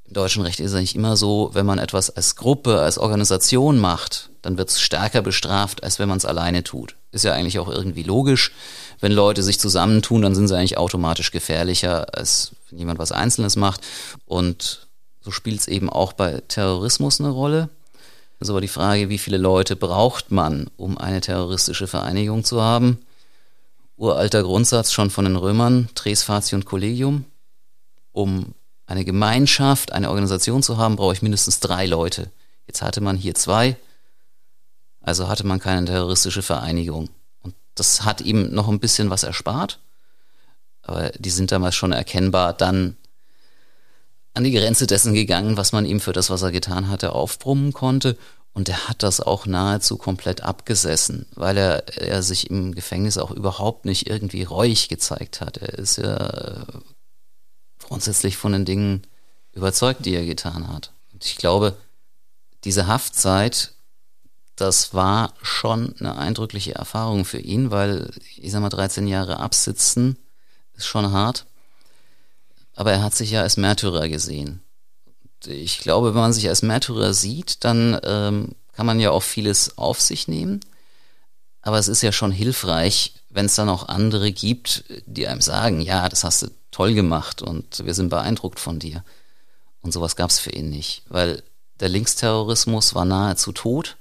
im 0.05 0.13
deutschen 0.13 0.43
Recht 0.43 0.59
ist 0.59 0.71
es 0.71 0.77
eigentlich 0.77 0.95
immer 0.95 1.15
so, 1.17 1.51
wenn 1.53 1.65
man 1.65 1.79
etwas 1.79 2.09
als 2.09 2.35
Gruppe, 2.35 2.81
als 2.81 2.97
Organisation 2.97 3.79
macht, 3.79 4.29
dann 4.41 4.57
wird 4.57 4.69
es 4.69 4.81
stärker 4.81 5.21
bestraft, 5.21 5.83
als 5.83 5.99
wenn 5.99 6.09
man 6.09 6.17
es 6.17 6.25
alleine 6.25 6.63
tut. 6.63 6.95
Ist 7.11 7.23
ja 7.23 7.33
eigentlich 7.33 7.59
auch 7.59 7.69
irgendwie 7.69 8.03
logisch 8.03 8.51
wenn 9.03 9.11
Leute 9.11 9.43
sich 9.43 9.59
zusammentun, 9.59 10.21
dann 10.21 10.33
sind 10.33 10.47
sie 10.47 10.55
eigentlich 10.55 10.77
automatisch 10.77 11.31
gefährlicher, 11.31 12.15
als 12.15 12.53
wenn 12.69 12.79
jemand 12.79 12.99
was 12.99 13.11
Einzelnes 13.11 13.57
macht. 13.57 13.81
Und 14.25 14.87
so 15.19 15.29
spielt 15.29 15.59
es 15.59 15.67
eben 15.67 15.89
auch 15.89 16.13
bei 16.13 16.41
Terrorismus 16.47 17.19
eine 17.19 17.31
Rolle. 17.31 17.67
Das 18.39 18.47
ist 18.47 18.51
aber 18.51 18.61
die 18.61 18.69
Frage, 18.69 19.09
wie 19.09 19.17
viele 19.17 19.37
Leute 19.37 19.75
braucht 19.75 20.31
man, 20.31 20.69
um 20.77 20.97
eine 20.97 21.19
terroristische 21.19 21.85
Vereinigung 21.85 22.45
zu 22.45 22.61
haben? 22.61 22.99
Uralter 23.97 24.41
Grundsatz 24.41 24.93
schon 24.93 25.09
von 25.09 25.25
den 25.25 25.35
Römern, 25.35 25.89
Tres 25.95 26.29
und 26.53 26.63
Collegium. 26.63 27.25
Um 28.13 28.53
eine 28.85 29.03
Gemeinschaft, 29.03 29.91
eine 29.91 30.11
Organisation 30.11 30.63
zu 30.63 30.77
haben, 30.77 30.95
brauche 30.95 31.13
ich 31.13 31.21
mindestens 31.21 31.59
drei 31.59 31.87
Leute. 31.87 32.31
Jetzt 32.67 32.81
hatte 32.81 33.01
man 33.01 33.17
hier 33.17 33.35
zwei, 33.35 33.75
also 35.01 35.27
hatte 35.27 35.45
man 35.45 35.59
keine 35.59 35.87
terroristische 35.87 36.41
Vereinigung. 36.41 37.09
Das 37.75 38.05
hat 38.05 38.21
ihm 38.21 38.53
noch 38.53 38.67
ein 38.67 38.79
bisschen 38.79 39.09
was 39.09 39.23
erspart. 39.23 39.79
Aber 40.81 41.09
die 41.11 41.29
sind 41.29 41.51
damals 41.51 41.75
schon 41.75 41.91
erkennbar 41.91 42.53
dann 42.53 42.97
an 44.33 44.43
die 44.43 44.51
Grenze 44.51 44.87
dessen 44.87 45.13
gegangen, 45.13 45.57
was 45.57 45.71
man 45.71 45.85
ihm 45.85 45.99
für 45.99 46.13
das, 46.13 46.29
was 46.29 46.41
er 46.41 46.51
getan 46.51 46.89
hatte, 46.89 47.13
aufbrummen 47.13 47.71
konnte. 47.71 48.17
Und 48.53 48.69
er 48.69 48.87
hat 48.87 49.01
das 49.01 49.19
auch 49.19 49.45
nahezu 49.45 49.97
komplett 49.97 50.41
abgesessen, 50.41 51.25
weil 51.33 51.57
er, 51.57 51.87
er 51.97 52.21
sich 52.21 52.49
im 52.49 52.75
Gefängnis 52.75 53.17
auch 53.17 53.31
überhaupt 53.31 53.85
nicht 53.85 54.07
irgendwie 54.07 54.43
reuig 54.43 54.89
gezeigt 54.89 55.41
hat. 55.41 55.57
Er 55.57 55.77
ist 55.79 55.97
ja 55.97 56.65
grundsätzlich 57.79 58.37
von 58.37 58.51
den 58.51 58.65
Dingen 58.65 59.03
überzeugt, 59.53 60.05
die 60.05 60.13
er 60.13 60.25
getan 60.25 60.67
hat. 60.67 60.91
Und 61.11 61.25
ich 61.25 61.37
glaube, 61.37 61.77
diese 62.63 62.87
Haftzeit, 62.87 63.72
das 64.55 64.93
war 64.93 65.33
schon 65.41 65.95
eine 65.99 66.15
eindrückliche 66.17 66.75
Erfahrung 66.75 67.25
für 67.25 67.39
ihn, 67.39 67.71
weil, 67.71 68.11
ich 68.37 68.51
sag 68.51 68.61
mal, 68.61 68.69
13 68.69 69.07
Jahre 69.07 69.39
absitzen 69.39 70.17
ist 70.75 70.85
schon 70.85 71.11
hart. 71.11 71.45
Aber 72.75 72.91
er 72.91 73.03
hat 73.03 73.15
sich 73.15 73.31
ja 73.31 73.41
als 73.41 73.57
Märtyrer 73.57 74.09
gesehen. 74.09 74.61
Ich 75.45 75.79
glaube, 75.79 76.13
wenn 76.13 76.21
man 76.21 76.33
sich 76.33 76.47
als 76.49 76.61
Märtyrer 76.61 77.13
sieht, 77.13 77.63
dann 77.63 77.99
ähm, 78.03 78.55
kann 78.73 78.85
man 78.85 78.99
ja 78.99 79.11
auch 79.11 79.23
vieles 79.23 79.77
auf 79.77 79.99
sich 80.01 80.27
nehmen. 80.27 80.61
Aber 81.61 81.77
es 81.77 81.87
ist 81.87 82.01
ja 82.01 82.11
schon 82.11 82.31
hilfreich, 82.31 83.13
wenn 83.29 83.45
es 83.45 83.55
dann 83.55 83.69
auch 83.69 83.87
andere 83.87 84.31
gibt, 84.31 84.85
die 85.05 85.27
einem 85.27 85.41
sagen, 85.41 85.81
ja, 85.81 86.09
das 86.09 86.23
hast 86.23 86.43
du 86.43 86.47
toll 86.71 86.93
gemacht 86.93 87.41
und 87.41 87.85
wir 87.85 87.93
sind 87.93 88.09
beeindruckt 88.09 88.59
von 88.59 88.79
dir. 88.79 89.03
Und 89.81 89.91
sowas 89.91 90.15
gab 90.15 90.29
es 90.29 90.39
für 90.39 90.51
ihn 90.51 90.69
nicht, 90.69 91.03
weil 91.09 91.43
der 91.79 91.89
Linksterrorismus 91.89 92.95
war 92.95 93.05
nahezu 93.05 93.51
tot. 93.51 93.97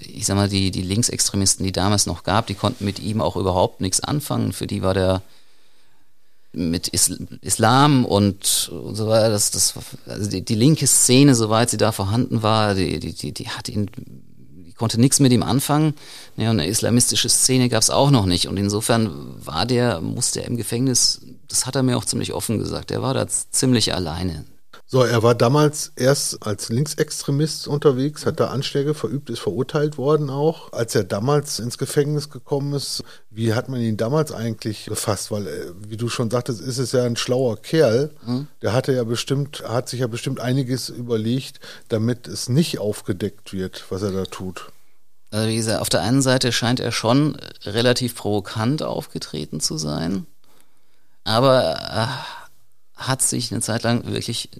Ich 0.00 0.26
sag 0.26 0.36
mal, 0.36 0.48
die, 0.48 0.70
die 0.70 0.82
Linksextremisten, 0.82 1.64
die 1.64 1.72
damals 1.72 2.06
noch 2.06 2.22
gab, 2.22 2.46
die 2.46 2.54
konnten 2.54 2.84
mit 2.84 2.98
ihm 2.98 3.20
auch 3.20 3.36
überhaupt 3.36 3.80
nichts 3.80 4.00
anfangen. 4.00 4.52
Für 4.52 4.66
die 4.66 4.82
war 4.82 4.94
der 4.94 5.22
mit 6.54 6.88
Islam 6.88 8.04
und, 8.04 8.70
und 8.72 8.94
so 8.94 9.08
weiter, 9.08 9.28
das, 9.28 9.50
das, 9.50 9.74
also 10.06 10.30
die, 10.30 10.44
die 10.44 10.54
linke 10.54 10.86
Szene, 10.86 11.34
soweit 11.34 11.70
sie 11.70 11.76
da 11.76 11.92
vorhanden 11.92 12.42
war, 12.42 12.74
die, 12.74 13.00
die, 13.00 13.12
die, 13.12 13.32
die 13.32 13.48
hat 13.48 13.68
ihn, 13.68 13.90
die 13.96 14.72
konnte 14.72 15.00
nichts 15.00 15.20
mit 15.20 15.32
ihm 15.32 15.42
anfangen. 15.42 15.94
Ja, 16.36 16.50
und 16.50 16.60
eine 16.60 16.68
islamistische 16.68 17.28
Szene 17.28 17.68
gab 17.68 17.82
es 17.82 17.90
auch 17.90 18.10
noch 18.10 18.26
nicht. 18.26 18.48
Und 18.48 18.56
insofern 18.56 19.10
war 19.44 19.66
der, 19.66 20.00
musste 20.00 20.42
er 20.42 20.48
im 20.48 20.56
Gefängnis, 20.56 21.22
das 21.48 21.66
hat 21.66 21.74
er 21.74 21.82
mir 21.82 21.96
auch 21.96 22.04
ziemlich 22.04 22.32
offen 22.32 22.58
gesagt, 22.58 22.90
der 22.90 23.02
war 23.02 23.14
da 23.14 23.26
ziemlich 23.26 23.94
alleine. 23.94 24.44
So, 24.86 25.02
er 25.02 25.22
war 25.22 25.34
damals 25.34 25.92
erst 25.96 26.46
als 26.46 26.68
Linksextremist 26.68 27.66
unterwegs, 27.68 28.26
hat 28.26 28.38
da 28.38 28.48
Anschläge 28.48 28.92
verübt, 28.92 29.30
ist 29.30 29.40
verurteilt 29.40 29.96
worden 29.96 30.28
auch. 30.28 30.72
Als 30.72 30.94
er 30.94 31.04
damals 31.04 31.58
ins 31.58 31.78
Gefängnis 31.78 32.28
gekommen 32.28 32.74
ist, 32.74 33.02
wie 33.30 33.54
hat 33.54 33.70
man 33.70 33.80
ihn 33.80 33.96
damals 33.96 34.30
eigentlich 34.30 34.84
gefasst? 34.84 35.30
Weil, 35.30 35.46
äh, 35.46 35.72
wie 35.88 35.96
du 35.96 36.10
schon 36.10 36.30
sagtest, 36.30 36.60
ist 36.60 36.78
es 36.78 36.92
ja 36.92 37.04
ein 37.04 37.16
schlauer 37.16 37.56
Kerl. 37.56 38.10
Mhm. 38.26 38.46
Der 38.60 38.74
hatte 38.74 38.92
ja 38.92 39.04
bestimmt, 39.04 39.64
hat 39.66 39.88
sich 39.88 40.00
ja 40.00 40.06
bestimmt 40.06 40.38
einiges 40.38 40.90
überlegt, 40.90 41.60
damit 41.88 42.28
es 42.28 42.50
nicht 42.50 42.78
aufgedeckt 42.78 43.54
wird, 43.54 43.86
was 43.88 44.02
er 44.02 44.12
da 44.12 44.24
tut. 44.26 44.70
Also 45.30 45.48
wie 45.48 45.56
gesagt, 45.56 45.80
auf 45.80 45.88
der 45.88 46.02
einen 46.02 46.22
Seite 46.22 46.52
scheint 46.52 46.78
er 46.78 46.92
schon 46.92 47.36
relativ 47.64 48.14
provokant 48.14 48.82
aufgetreten 48.82 49.60
zu 49.60 49.78
sein, 49.78 50.26
aber 51.24 51.60
er 51.60 52.24
hat 52.94 53.22
sich 53.22 53.50
eine 53.50 53.60
Zeit 53.60 53.82
lang 53.82 54.06
wirklich 54.06 54.50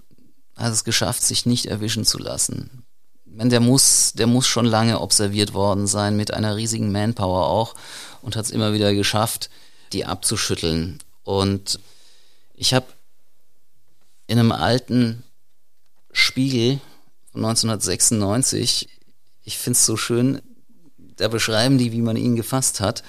hat 0.55 0.71
es 0.71 0.83
geschafft, 0.83 1.23
sich 1.23 1.45
nicht 1.45 1.65
erwischen 1.65 2.05
zu 2.05 2.17
lassen. 2.17 2.83
Der 3.25 3.59
muss, 3.59 4.13
der 4.13 4.27
muss 4.27 4.47
schon 4.47 4.65
lange 4.65 5.01
observiert 5.01 5.53
worden 5.53 5.87
sein, 5.87 6.15
mit 6.15 6.33
einer 6.33 6.55
riesigen 6.55 6.91
Manpower 6.91 7.47
auch, 7.47 7.75
und 8.21 8.35
hat 8.35 8.45
es 8.45 8.51
immer 8.51 8.73
wieder 8.73 8.93
geschafft, 8.93 9.49
die 9.91 10.05
abzuschütteln. 10.05 10.99
Und 11.23 11.79
ich 12.53 12.73
habe 12.73 12.85
in 14.27 14.39
einem 14.39 14.53
alten 14.53 15.23
Spiegel 16.11 16.79
von 17.31 17.43
1996, 17.43 18.87
ich 19.43 19.57
finde 19.57 19.77
es 19.77 19.85
so 19.85 19.97
schön, 19.97 20.41
da 21.17 21.27
beschreiben 21.27 21.77
die, 21.77 21.91
wie 21.91 22.01
man 22.01 22.15
ihn 22.15 22.35
gefasst 22.35 22.79
hat. 22.79 23.03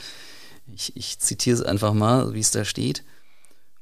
Ich, 0.74 0.96
ich 0.96 1.18
zitiere 1.20 1.56
es 1.56 1.62
einfach 1.62 1.92
mal, 1.92 2.34
wie 2.34 2.40
es 2.40 2.50
da 2.50 2.64
steht. 2.64 3.04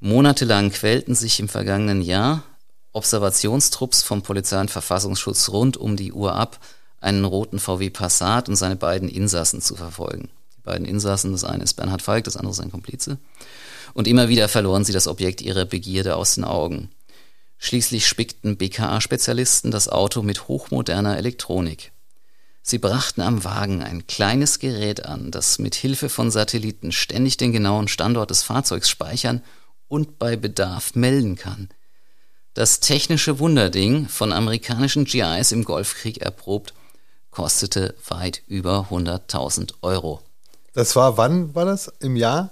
Monatelang 0.01 0.71
quälten 0.71 1.15
sich 1.15 1.41
im 1.41 1.49
vergangenen 1.49 2.03
Jahr 2.03 2.43
Observationstrupps 2.95 4.03
vom 4.03 4.23
Polizei- 4.23 4.61
und 4.61 4.71
Verfassungsschutz 4.71 5.49
rund 5.49 5.77
um 5.77 5.97
die 5.97 6.13
Uhr 6.13 6.35
ab, 6.35 6.61
einen 7.01 7.25
roten 7.25 7.59
VW 7.59 7.91
Passat 7.91 8.49
und 8.49 8.57
seine 8.57 8.77
beiden 8.77 9.09
Insassen 9.09 9.61
zu 9.61 9.75
verfolgen. 9.75 10.31
Die 10.57 10.63
beiden 10.63 10.87
Insassen, 10.87 11.33
das 11.33 11.45
eine 11.45 11.65
ist 11.65 11.75
Bernhard 11.75 12.03
Falk, 12.03 12.25
das 12.25 12.37
andere 12.37 12.55
sein 12.55 12.71
Komplize. 12.71 13.19
Und 13.93 14.09
immer 14.09 14.29
wieder 14.29 14.49
verloren 14.49 14.85
sie 14.85 14.93
das 14.93 15.09
Objekt 15.09 15.43
ihrer 15.43 15.65
Begierde 15.65 16.17
aus 16.17 16.37
den 16.37 16.45
Augen. 16.45 16.89
Schließlich 17.59 18.07
spickten 18.07 18.57
BKA-Spezialisten 18.57 19.71
das 19.71 19.89
Auto 19.89 20.23
mit 20.23 20.49
hochmoderner 20.49 21.19
Elektronik. 21.19 21.93
Sie 22.63 22.79
brachten 22.79 23.21
am 23.21 23.45
Wagen 23.45 23.83
ein 23.83 24.07
kleines 24.07 24.61
Gerät 24.61 25.05
an, 25.05 25.31
das 25.31 25.59
mit 25.59 25.75
Hilfe 25.75 26.09
von 26.09 26.31
Satelliten 26.31 26.93
ständig 26.93 27.37
den 27.37 27.53
genauen 27.53 27.89
Standort 27.89 28.31
des 28.31 28.43
Fahrzeugs 28.43 28.89
speichern 28.89 29.43
und 29.89 30.19
bei 30.19 30.37
Bedarf 30.37 30.95
melden 30.95 31.35
kann– 31.35 31.69
das 32.55 32.81
technische 32.81 33.39
Wunderding, 33.39 34.09
von 34.09 34.33
amerikanischen 34.33 35.05
GIs 35.05 35.53
im 35.53 35.65
Golfkrieg 35.65 36.19
erprobt, 36.19 36.73
kostete 37.31 37.95
weit 38.09 38.43
über 38.47 38.87
100.000 38.91 39.75
Euro. 39.83 40.21
Das 40.73 40.95
war, 40.97 41.17
wann 41.17 41.55
war 41.55 41.65
das? 41.65 41.93
Im 42.01 42.17
Jahr? 42.17 42.51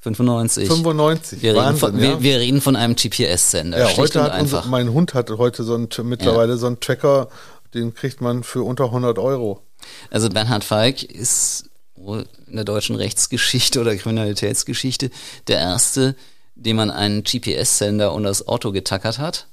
95. 0.00 0.68
95. 0.68 1.42
Wir, 1.42 1.54
Wahnsinn, 1.54 1.66
reden, 1.66 1.78
von, 1.78 1.94
ja. 1.94 2.00
wir, 2.00 2.22
wir 2.22 2.38
reden 2.40 2.60
von 2.60 2.76
einem 2.76 2.94
GPS-Sender. 2.94 3.78
Ja, 3.78 3.96
heute 3.96 4.22
hat 4.22 4.40
unser, 4.40 4.66
mein 4.66 4.92
Hund 4.92 5.14
hat 5.14 5.30
heute 5.30 5.64
so 5.64 5.74
ein, 5.76 5.88
mittlerweile 6.02 6.52
ja. 6.52 6.58
so 6.58 6.66
einen 6.66 6.80
Tracker, 6.80 7.28
den 7.72 7.94
kriegt 7.94 8.20
man 8.20 8.42
für 8.42 8.62
unter 8.62 8.84
100 8.84 9.18
Euro. 9.18 9.62
Also 10.10 10.28
Bernhard 10.28 10.64
Falk 10.64 11.02
ist 11.02 11.70
in 11.96 12.56
der 12.56 12.64
deutschen 12.64 12.96
Rechtsgeschichte 12.96 13.80
oder 13.80 13.96
Kriminalitätsgeschichte 13.96 15.10
der 15.48 15.58
erste, 15.58 16.16
dem 16.54 16.76
man 16.76 16.90
einen 16.90 17.24
GPS-Sender 17.24 18.12
und 18.12 18.24
das 18.24 18.46
Auto 18.46 18.72
getackert 18.72 19.18
hat. 19.18 19.48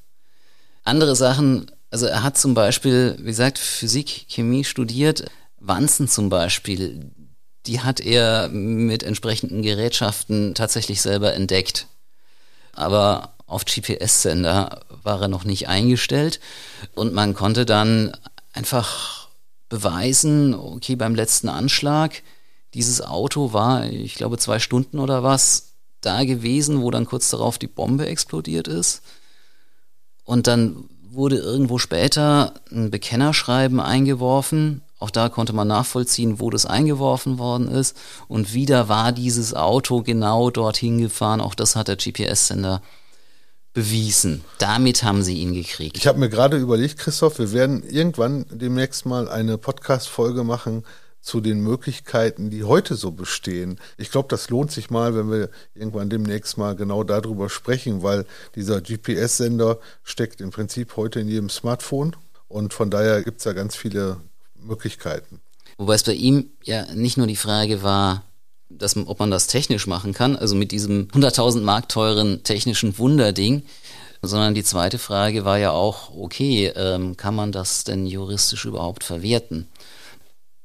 Andere 0.84 1.15
Sachen, 1.15 1.72
also 1.89 2.05
er 2.05 2.24
hat 2.24 2.38
zum 2.38 2.53
Beispiel, 2.53 3.15
wie 3.20 3.25
gesagt, 3.25 3.58
Physik, 3.58 4.25
Chemie 4.27 4.63
studiert. 4.63 5.25
Wanzen 5.60 6.08
zum 6.08 6.29
Beispiel, 6.29 7.12
die 7.65 7.81
hat 7.81 8.00
er 8.00 8.50
mit 8.50 9.03
entsprechenden 9.03 9.62
Gerätschaften 9.62 10.55
tatsächlich 10.55 11.01
selber 11.01 11.34
entdeckt. 11.34 11.88
Aber 12.74 13.36
auf 13.46 13.65
GPS-Sender 13.65 14.81
war 15.03 15.22
er 15.22 15.27
noch 15.27 15.43
nicht 15.43 15.67
eingestellt 15.67 16.39
und 16.96 17.13
man 17.13 17.34
konnte 17.34 17.65
dann 17.65 18.15
einfach 18.53 19.27
beweisen, 19.70 20.53
okay, 20.53 20.96
beim 20.96 21.15
letzten 21.15 21.50
Anschlag, 21.50 22.24
dieses 22.74 23.01
Auto 23.01 23.53
war, 23.53 23.86
ich 23.86 24.15
glaube, 24.15 24.38
zwei 24.38 24.60
Stunden 24.60 25.00
oder 25.00 25.24
was 25.24 25.71
da 26.01 26.24
gewesen, 26.24 26.81
wo 26.81 26.91
dann 26.91 27.05
kurz 27.05 27.29
darauf 27.29 27.58
die 27.58 27.67
Bombe 27.67 28.05
explodiert 28.05 28.67
ist. 28.67 29.01
Und 30.25 30.48
dann 30.48 30.86
wurde 31.12 31.38
irgendwo 31.38 31.77
später 31.77 32.53
ein 32.72 32.89
Bekennerschreiben 32.89 33.79
eingeworfen. 33.79 34.81
Auch 35.00 35.10
da 35.10 35.29
konnte 35.29 35.53
man 35.53 35.67
nachvollziehen, 35.67 36.39
wo 36.39 36.50
das 36.50 36.65
eingeworfen 36.65 37.38
worden 37.38 37.67
ist. 37.67 37.98
Und 38.27 38.53
wieder 38.53 38.88
war 38.88 39.12
dieses 39.12 39.53
Auto 39.53 40.03
genau 40.03 40.50
dorthin 40.50 41.00
gefahren. 41.00 41.41
Auch 41.41 41.55
das 41.55 41.75
hat 41.75 41.88
der 41.88 41.98
GPS-Sender 41.98 42.81
bewiesen. 43.74 44.43
Damit 44.58 45.03
haben 45.03 45.24
sie 45.24 45.38
ihn 45.38 45.53
gekriegt. 45.53 45.98
Ich 45.98 46.08
habe 46.08 46.20
mir 46.20 46.29
gerade 46.29 46.58
überlegt, 46.58 46.98
Christoph, 46.98 47.39
wir 47.39 47.51
werden 47.51 47.84
irgendwann 47.84 48.46
demnächst 48.51 49.05
mal 49.05 49.29
eine 49.29 49.58
Podcast-Folge 49.58 50.43
machen 50.43 50.84
zu 51.22 51.40
den 51.40 51.62
Möglichkeiten, 51.62 52.50
die 52.50 52.63
heute 52.63 52.96
so 52.96 53.12
bestehen. 53.12 53.80
Ich 53.98 54.12
glaube, 54.12 54.28
das 54.30 54.50
lohnt 54.50 54.72
sich 54.72 54.90
mal, 54.90 55.16
wenn 55.16 55.32
wir 55.32 55.50
irgendwann 55.75 56.10
demnächst 56.10 56.58
mal 56.58 56.75
genau 56.75 57.04
darüber 57.04 57.50
sprechen, 57.50 58.01
weil 58.01 58.25
dieser 58.56 58.82
GPS-Sender 58.82 59.80
steckt 60.04 60.42
im 60.42 60.50
Prinzip 60.50 60.98
heute 60.98 61.20
in 61.20 61.28
jedem 61.28 61.50
Smartphone 61.50 62.16
und 62.48 62.74
von 62.74 62.90
daher 62.90 63.24
gibt 63.24 63.38
es 63.38 63.44
da 63.44 63.54
ganz 63.54 63.75
viele 63.75 64.18
Möglichkeiten. 64.56 65.40
Wobei 65.78 65.96
es 65.96 66.04
bei 66.04 66.13
ihm 66.13 66.51
ja 66.63 66.92
nicht 66.94 67.18
nur 67.18 67.28
die 67.28 67.36
Frage 67.36 67.84
war, 67.84 68.24
dass, 68.70 68.96
ob 68.98 69.20
man 69.20 69.32
das 69.32 69.48
technisch 69.48 69.88
machen 69.88 70.13
kann, 70.13 70.36
also 70.36 70.56
mit 70.56 70.72
diesem 70.72 71.08
100.000 71.10 71.62
Mark 71.62 71.90
teuren 71.90 72.44
technischen 72.44 72.98
Wunderding, 72.98 73.63
sondern 74.22 74.54
die 74.54 74.63
zweite 74.63 74.98
Frage 74.98 75.46
war 75.46 75.58
ja 75.58 75.72
auch, 75.72 76.16
okay, 76.16 76.72
ähm, 76.75 77.18
kann 77.18 77.36
man 77.36 77.51
das 77.51 77.84
denn 77.84 78.06
juristisch 78.06 78.66
überhaupt 78.66 79.04
verwerten? 79.04 79.68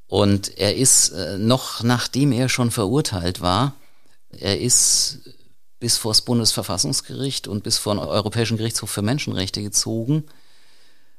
Und 0.07 0.57
er 0.57 0.75
ist, 0.75 1.09
äh, 1.09 1.37
noch 1.37 1.83
nachdem 1.83 2.31
er 2.31 2.49
schon 2.49 2.71
verurteilt 2.71 3.41
war, 3.41 3.73
er 4.29 4.59
ist 4.59 5.19
bis 5.79 5.97
vor 5.97 6.11
das 6.11 6.21
Bundesverfassungsgericht 6.21 7.47
und 7.47 7.63
bis 7.63 7.77
vor 7.77 7.93
den 7.93 8.03
Europäischen 8.03 8.57
Gerichtshof 8.57 8.89
für 8.89 9.01
Menschenrechte 9.01 9.61
gezogen, 9.61 10.23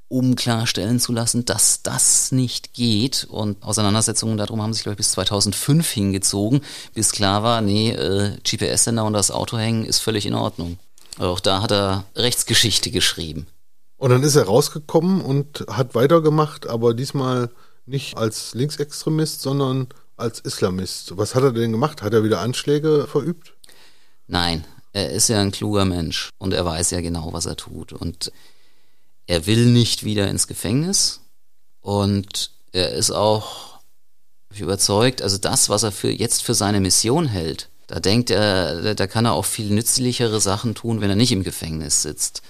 um 0.08 0.36
klarstellen 0.36 1.00
zu 1.00 1.12
lassen, 1.12 1.44
dass 1.44 1.82
das 1.82 2.32
nicht 2.32 2.72
geht. 2.72 3.26
Und 3.30 3.62
Auseinandersetzungen 3.62 4.38
darum 4.38 4.62
haben 4.62 4.72
sich, 4.72 4.82
glaube 4.82 4.94
ich, 4.94 4.98
bis 4.98 5.12
2005 5.12 5.88
hingezogen, 5.88 6.62
bis 6.94 7.12
klar 7.12 7.42
war, 7.42 7.60
nee, 7.60 7.90
äh, 7.90 8.36
GPS-Sender 8.42 9.04
und 9.04 9.12
das 9.12 9.30
Auto 9.30 9.58
hängen 9.58 9.84
ist 9.84 9.98
völlig 9.98 10.26
in 10.26 10.34
Ordnung. 10.34 10.78
Auch 11.18 11.40
da 11.40 11.62
hat 11.62 11.72
er 11.72 12.04
Rechtsgeschichte 12.16 12.90
geschrieben. 12.90 13.46
Und 13.96 14.10
dann 14.10 14.22
ist 14.22 14.36
er 14.36 14.44
rausgekommen 14.44 15.20
und 15.20 15.64
hat 15.68 15.94
weitergemacht, 15.94 16.68
aber 16.68 16.94
diesmal 16.94 17.50
nicht 17.88 18.16
als 18.16 18.54
Linksextremist, 18.54 19.40
sondern 19.40 19.88
als 20.16 20.40
Islamist. 20.40 21.16
Was 21.16 21.34
hat 21.34 21.42
er 21.42 21.52
denn 21.52 21.72
gemacht? 21.72 22.02
Hat 22.02 22.12
er 22.12 22.24
wieder 22.24 22.40
Anschläge 22.40 23.06
verübt? 23.06 23.54
Nein, 24.26 24.64
er 24.92 25.10
ist 25.10 25.28
ja 25.28 25.40
ein 25.40 25.52
kluger 25.52 25.84
Mensch 25.84 26.30
und 26.38 26.52
er 26.52 26.64
weiß 26.64 26.90
ja 26.90 27.00
genau, 27.00 27.32
was 27.32 27.46
er 27.46 27.56
tut. 27.56 27.92
Und 27.92 28.32
er 29.26 29.46
will 29.46 29.66
nicht 29.66 30.04
wieder 30.04 30.28
ins 30.28 30.46
Gefängnis 30.46 31.20
und 31.80 32.50
er 32.72 32.92
ist 32.92 33.10
auch 33.10 33.80
überzeugt, 34.58 35.22
also 35.22 35.38
das, 35.38 35.68
was 35.68 35.82
er 35.82 35.92
für 35.92 36.10
jetzt 36.10 36.42
für 36.42 36.54
seine 36.54 36.80
Mission 36.80 37.26
hält, 37.26 37.68
da 37.86 38.00
denkt 38.00 38.30
er, 38.30 38.94
da 38.94 39.06
kann 39.06 39.24
er 39.24 39.32
auch 39.32 39.44
viel 39.44 39.70
nützlichere 39.70 40.40
Sachen 40.40 40.74
tun, 40.74 41.00
wenn 41.00 41.10
er 41.10 41.16
nicht 41.16 41.32
im 41.32 41.44
Gefängnis 41.44 42.02
sitzt. 42.02 42.42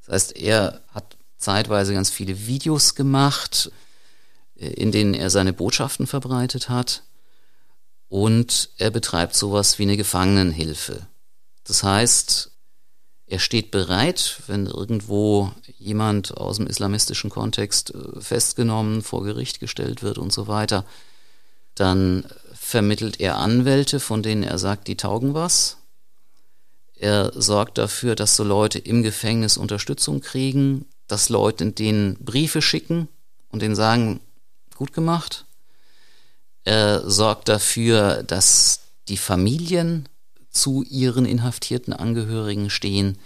Das 0.00 0.14
heißt, 0.14 0.36
er 0.36 0.82
hat 0.88 1.16
zeitweise 1.36 1.92
ganz 1.92 2.10
viele 2.10 2.46
Videos 2.46 2.94
gemacht, 2.94 3.70
in 4.70 4.92
denen 4.92 5.14
er 5.14 5.30
seine 5.30 5.52
Botschaften 5.52 6.06
verbreitet 6.06 6.68
hat. 6.68 7.02
Und 8.08 8.70
er 8.76 8.90
betreibt 8.90 9.34
sowas 9.34 9.78
wie 9.78 9.84
eine 9.84 9.96
Gefangenenhilfe. 9.96 11.06
Das 11.64 11.82
heißt, 11.82 12.50
er 13.26 13.38
steht 13.38 13.70
bereit, 13.70 14.42
wenn 14.46 14.66
irgendwo 14.66 15.52
jemand 15.78 16.36
aus 16.36 16.58
dem 16.58 16.66
islamistischen 16.66 17.30
Kontext 17.30 17.94
äh, 17.94 18.20
festgenommen, 18.20 19.00
vor 19.00 19.24
Gericht 19.24 19.58
gestellt 19.58 20.02
wird 20.02 20.18
und 20.18 20.32
so 20.32 20.48
weiter, 20.48 20.84
dann 21.74 22.26
vermittelt 22.52 23.20
er 23.20 23.38
Anwälte, 23.38 24.00
von 24.00 24.22
denen 24.22 24.42
er 24.42 24.58
sagt, 24.58 24.86
die 24.88 24.96
taugen 24.96 25.32
was. 25.32 25.78
Er 26.94 27.32
sorgt 27.34 27.78
dafür, 27.78 28.14
dass 28.14 28.36
so 28.36 28.44
Leute 28.44 28.78
im 28.78 29.02
Gefängnis 29.02 29.56
Unterstützung 29.56 30.20
kriegen, 30.20 30.84
dass 31.08 31.30
Leute 31.30 31.72
denen 31.72 32.16
Briefe 32.16 32.62
schicken 32.62 33.08
und 33.50 33.62
denen 33.62 33.74
sagen, 33.74 34.20
gut 34.82 34.92
gemacht. 34.92 35.44
Er 36.64 37.08
sorgt 37.08 37.48
dafür, 37.48 38.24
dass 38.24 38.80
die 39.06 39.16
Familien 39.16 40.08
zu 40.50 40.82
ihren 40.82 41.24
inhaftierten 41.24 41.92
Angehörigen 41.92 42.68
stehen. 42.68 43.16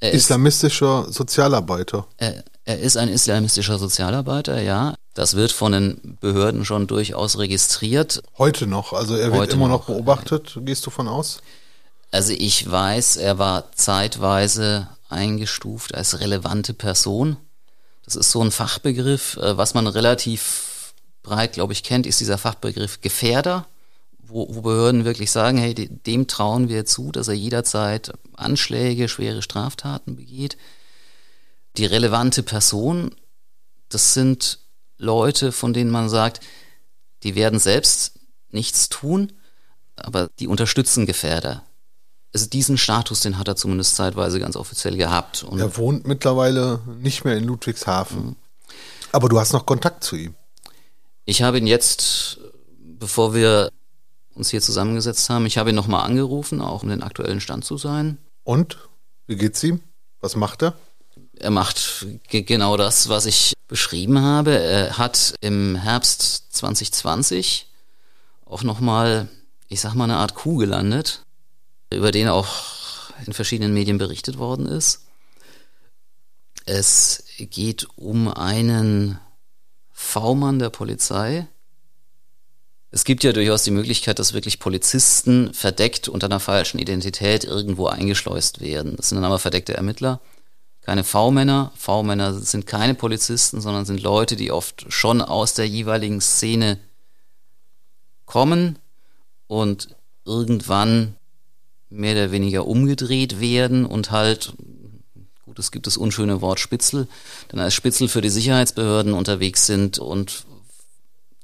Er 0.00 0.12
Islamistischer 0.12 1.06
ist, 1.06 1.16
Sozialarbeiter. 1.16 2.06
Er, 2.16 2.42
er 2.64 2.78
ist 2.80 2.96
ein 2.96 3.10
islamistischer 3.10 3.78
Sozialarbeiter, 3.78 4.62
ja. 4.62 4.94
Das 5.12 5.34
wird 5.34 5.52
von 5.52 5.72
den 5.72 6.16
Behörden 6.22 6.64
schon 6.64 6.86
durchaus 6.86 7.36
registriert. 7.36 8.22
Heute 8.38 8.66
noch, 8.66 8.94
also 8.94 9.16
er 9.16 9.30
wird 9.30 9.52
immer 9.52 9.68
noch 9.68 9.84
beobachtet, 9.84 10.58
gehst 10.62 10.86
du 10.86 10.90
von 10.90 11.06
aus? 11.06 11.42
Also 12.12 12.32
ich 12.32 12.70
weiß, 12.70 13.16
er 13.16 13.38
war 13.38 13.72
zeitweise 13.72 14.88
eingestuft 15.10 15.94
als 15.94 16.20
relevante 16.20 16.72
Person. 16.72 17.36
Das 18.04 18.16
ist 18.16 18.30
so 18.30 18.42
ein 18.42 18.50
Fachbegriff, 18.50 19.36
äh, 19.38 19.56
was 19.56 19.74
man 19.74 19.86
relativ 19.86 20.94
breit, 21.22 21.54
glaube 21.54 21.72
ich, 21.72 21.82
kennt, 21.82 22.06
ist 22.06 22.20
dieser 22.20 22.38
Fachbegriff 22.38 23.00
Gefährder, 23.00 23.66
wo, 24.18 24.46
wo 24.54 24.62
Behörden 24.62 25.04
wirklich 25.04 25.30
sagen, 25.30 25.58
hey, 25.58 25.74
dem 25.74 26.26
trauen 26.26 26.68
wir 26.68 26.84
zu, 26.84 27.12
dass 27.12 27.28
er 27.28 27.34
jederzeit 27.34 28.12
Anschläge, 28.34 29.08
schwere 29.08 29.42
Straftaten 29.42 30.16
begeht. 30.16 30.56
Die 31.76 31.86
relevante 31.86 32.42
Person, 32.42 33.14
das 33.88 34.14
sind 34.14 34.60
Leute, 34.98 35.50
von 35.50 35.72
denen 35.72 35.90
man 35.90 36.08
sagt, 36.08 36.40
die 37.22 37.34
werden 37.34 37.58
selbst 37.58 38.20
nichts 38.50 38.88
tun, 38.88 39.32
aber 39.96 40.28
die 40.38 40.46
unterstützen 40.46 41.06
Gefährder 41.06 41.64
also 42.34 42.48
diesen 42.48 42.76
Status, 42.76 43.20
den 43.20 43.38
hat 43.38 43.46
er 43.46 43.54
zumindest 43.54 43.94
zeitweise 43.94 44.40
ganz 44.40 44.56
offiziell 44.56 44.96
gehabt. 44.96 45.44
Und 45.44 45.60
er 45.60 45.76
wohnt 45.76 46.06
mittlerweile 46.06 46.80
nicht 46.98 47.24
mehr 47.24 47.36
in 47.36 47.44
Ludwigshafen. 47.44 48.26
Mhm. 48.26 48.36
Aber 49.12 49.28
du 49.28 49.38
hast 49.38 49.52
noch 49.52 49.66
Kontakt 49.66 50.02
zu 50.02 50.16
ihm. 50.16 50.34
Ich 51.24 51.42
habe 51.42 51.58
ihn 51.58 51.68
jetzt, 51.68 52.40
bevor 52.98 53.34
wir 53.34 53.70
uns 54.34 54.50
hier 54.50 54.60
zusammengesetzt 54.60 55.30
haben, 55.30 55.46
ich 55.46 55.58
habe 55.58 55.70
ihn 55.70 55.76
nochmal 55.76 56.04
angerufen, 56.04 56.60
auch 56.60 56.82
um 56.82 56.88
den 56.88 57.04
aktuellen 57.04 57.40
Stand 57.40 57.64
zu 57.64 57.78
sein. 57.78 58.18
Und? 58.42 58.78
Wie 59.28 59.36
geht's 59.36 59.62
ihm? 59.62 59.80
Was 60.20 60.34
macht 60.34 60.64
er? 60.64 60.74
Er 61.38 61.50
macht 61.50 62.06
genau 62.28 62.76
das, 62.76 63.08
was 63.08 63.26
ich 63.26 63.54
beschrieben 63.68 64.20
habe. 64.20 64.58
Er 64.58 64.98
hat 64.98 65.34
im 65.40 65.76
Herbst 65.76 66.52
2020 66.56 67.68
auch 68.44 68.64
nochmal, 68.64 69.28
ich 69.68 69.80
sag 69.80 69.94
mal, 69.94 70.04
eine 70.04 70.16
Art 70.16 70.34
Kuh 70.34 70.56
gelandet 70.56 71.23
über 71.94 72.10
den 72.10 72.28
auch 72.28 72.48
in 73.26 73.32
verschiedenen 73.32 73.74
Medien 73.74 73.98
berichtet 73.98 74.38
worden 74.38 74.66
ist. 74.66 75.06
Es 76.66 77.24
geht 77.38 77.86
um 77.96 78.28
einen 78.28 79.18
V-Mann 79.92 80.58
der 80.58 80.70
Polizei. 80.70 81.46
Es 82.90 83.04
gibt 83.04 83.24
ja 83.24 83.32
durchaus 83.32 83.64
die 83.64 83.70
Möglichkeit, 83.70 84.18
dass 84.18 84.34
wirklich 84.34 84.60
Polizisten 84.60 85.52
verdeckt 85.52 86.08
unter 86.08 86.26
einer 86.26 86.40
falschen 86.40 86.78
Identität 86.78 87.44
irgendwo 87.44 87.88
eingeschleust 87.88 88.60
werden. 88.60 88.96
Das 88.96 89.08
sind 89.08 89.16
dann 89.16 89.24
aber 89.24 89.38
verdeckte 89.38 89.74
Ermittler, 89.74 90.20
keine 90.80 91.04
V-Männer. 91.04 91.72
V-Männer 91.76 92.34
sind 92.34 92.66
keine 92.66 92.94
Polizisten, 92.94 93.60
sondern 93.60 93.84
sind 93.84 94.02
Leute, 94.02 94.36
die 94.36 94.52
oft 94.52 94.86
schon 94.92 95.22
aus 95.22 95.54
der 95.54 95.66
jeweiligen 95.66 96.20
Szene 96.20 96.78
kommen 98.26 98.78
und 99.46 99.94
irgendwann 100.24 101.16
mehr 101.94 102.12
oder 102.12 102.32
weniger 102.32 102.66
umgedreht 102.66 103.40
werden 103.40 103.86
und 103.86 104.10
halt, 104.10 104.52
gut, 105.44 105.58
es 105.58 105.70
gibt 105.70 105.86
das 105.86 105.96
unschöne 105.96 106.40
Wort 106.40 106.60
Spitzel, 106.60 107.08
dann 107.48 107.60
als 107.60 107.74
Spitzel 107.74 108.08
für 108.08 108.20
die 108.20 108.30
Sicherheitsbehörden 108.30 109.14
unterwegs 109.14 109.66
sind 109.66 109.98
und 109.98 110.44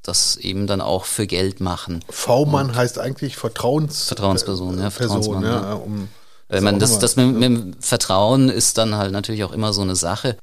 das 0.03 0.37
eben 0.37 0.67
dann 0.67 0.81
auch 0.81 1.05
für 1.05 1.27
Geld 1.27 1.61
machen. 1.61 2.05
V-Mann 2.09 2.75
heißt 2.75 2.99
eigentlich 2.99 3.37
Vertrauens 3.37 4.05
Vertrauensperson, 4.05 4.79
ja, 4.79 4.91
Vertrauensmann. 4.91 5.43
Person, 5.43 5.63
ja, 5.63 5.75
um 5.75 6.09
das, 6.49 6.63
meine, 6.63 6.79
das, 6.79 6.99
das 6.99 7.17
mit, 7.17 7.37
mit 7.37 7.85
Vertrauen 7.85 8.49
ist 8.49 8.77
dann 8.77 8.97
halt 8.97 9.13
natürlich 9.13 9.45
auch 9.45 9.53
immer 9.53 9.73
so 9.73 9.83
eine 9.83 9.95
Sache. 9.95 10.37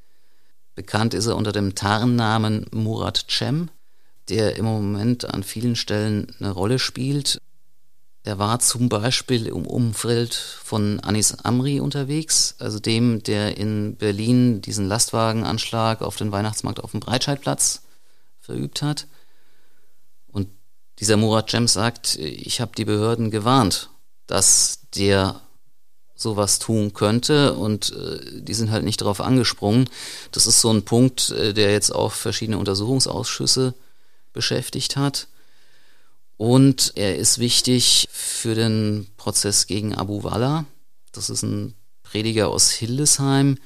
Bekannt 0.74 1.14
ist 1.14 1.26
er 1.26 1.36
unter 1.36 1.52
dem 1.52 1.76
Tarnnamen 1.76 2.68
Murat 2.72 3.26
Cem, 3.30 3.70
der 4.30 4.56
im 4.56 4.66
Moment 4.66 5.26
an 5.26 5.44
vielen 5.44 5.76
Stellen 5.76 6.34
eine 6.40 6.52
Rolle 6.52 6.80
spielt. 6.80 7.42
Der 8.28 8.40
war 8.40 8.60
zum 8.60 8.90
Beispiel 8.90 9.48
im 9.48 9.66
Umfeld 9.66 10.34
von 10.34 11.00
Anis 11.00 11.34
Amri 11.44 11.80
unterwegs, 11.80 12.56
also 12.60 12.78
dem, 12.78 13.24
der 13.24 13.58
in 13.58 13.96
Berlin 13.96 14.62
diesen 14.62 14.86
Lastwagenanschlag 14.86 16.02
auf 16.02 16.18
den 16.18 16.34
Weihnachtsmarkt 16.34 16.84
auf 16.84 16.92
dem 16.92 17.00
Breitscheidplatz 17.00 17.84
verübt 18.42 18.82
hat. 18.82 19.08
Und 20.28 20.50
dieser 21.00 21.16
Murat 21.16 21.50
Cem 21.52 21.70
sagt, 21.70 22.18
ich 22.18 22.60
habe 22.60 22.74
die 22.78 22.84
Behörden 22.84 23.32
gewarnt, 23.32 23.92
dass 24.26 24.80
der 24.98 25.40
sowas 26.14 26.60
tun 26.60 26.94
könnte 26.94 27.54
und 27.54 27.94
äh, 27.94 28.42
die 28.42 28.54
sind 28.56 28.72
halt 28.72 28.84
nicht 28.84 29.00
darauf 29.00 29.22
angesprungen. 29.22 29.90
Das 30.34 30.48
ist 30.48 30.60
so 30.60 30.70
ein 30.70 30.84
Punkt, 30.84 31.30
äh, 31.30 31.54
der 31.54 31.72
jetzt 31.72 31.96
auch 31.96 32.12
verschiedene 32.12 32.58
Untersuchungsausschüsse 32.58 33.74
beschäftigt 34.34 34.98
hat. 34.98 35.30
Und 36.38 36.94
er 36.96 37.18
ist 37.18 37.40
wichtig 37.40 38.08
für 38.12 38.54
den 38.54 39.08
Prozess 39.18 39.66
gegen 39.66 39.96
Abu 39.96 40.24
Walla. 40.24 40.66
Das 41.12 41.30
ist 41.32 41.42
ein 41.42 41.74
Prediger 42.04 42.50
aus 42.50 42.72
Hildesheim, 42.72 43.58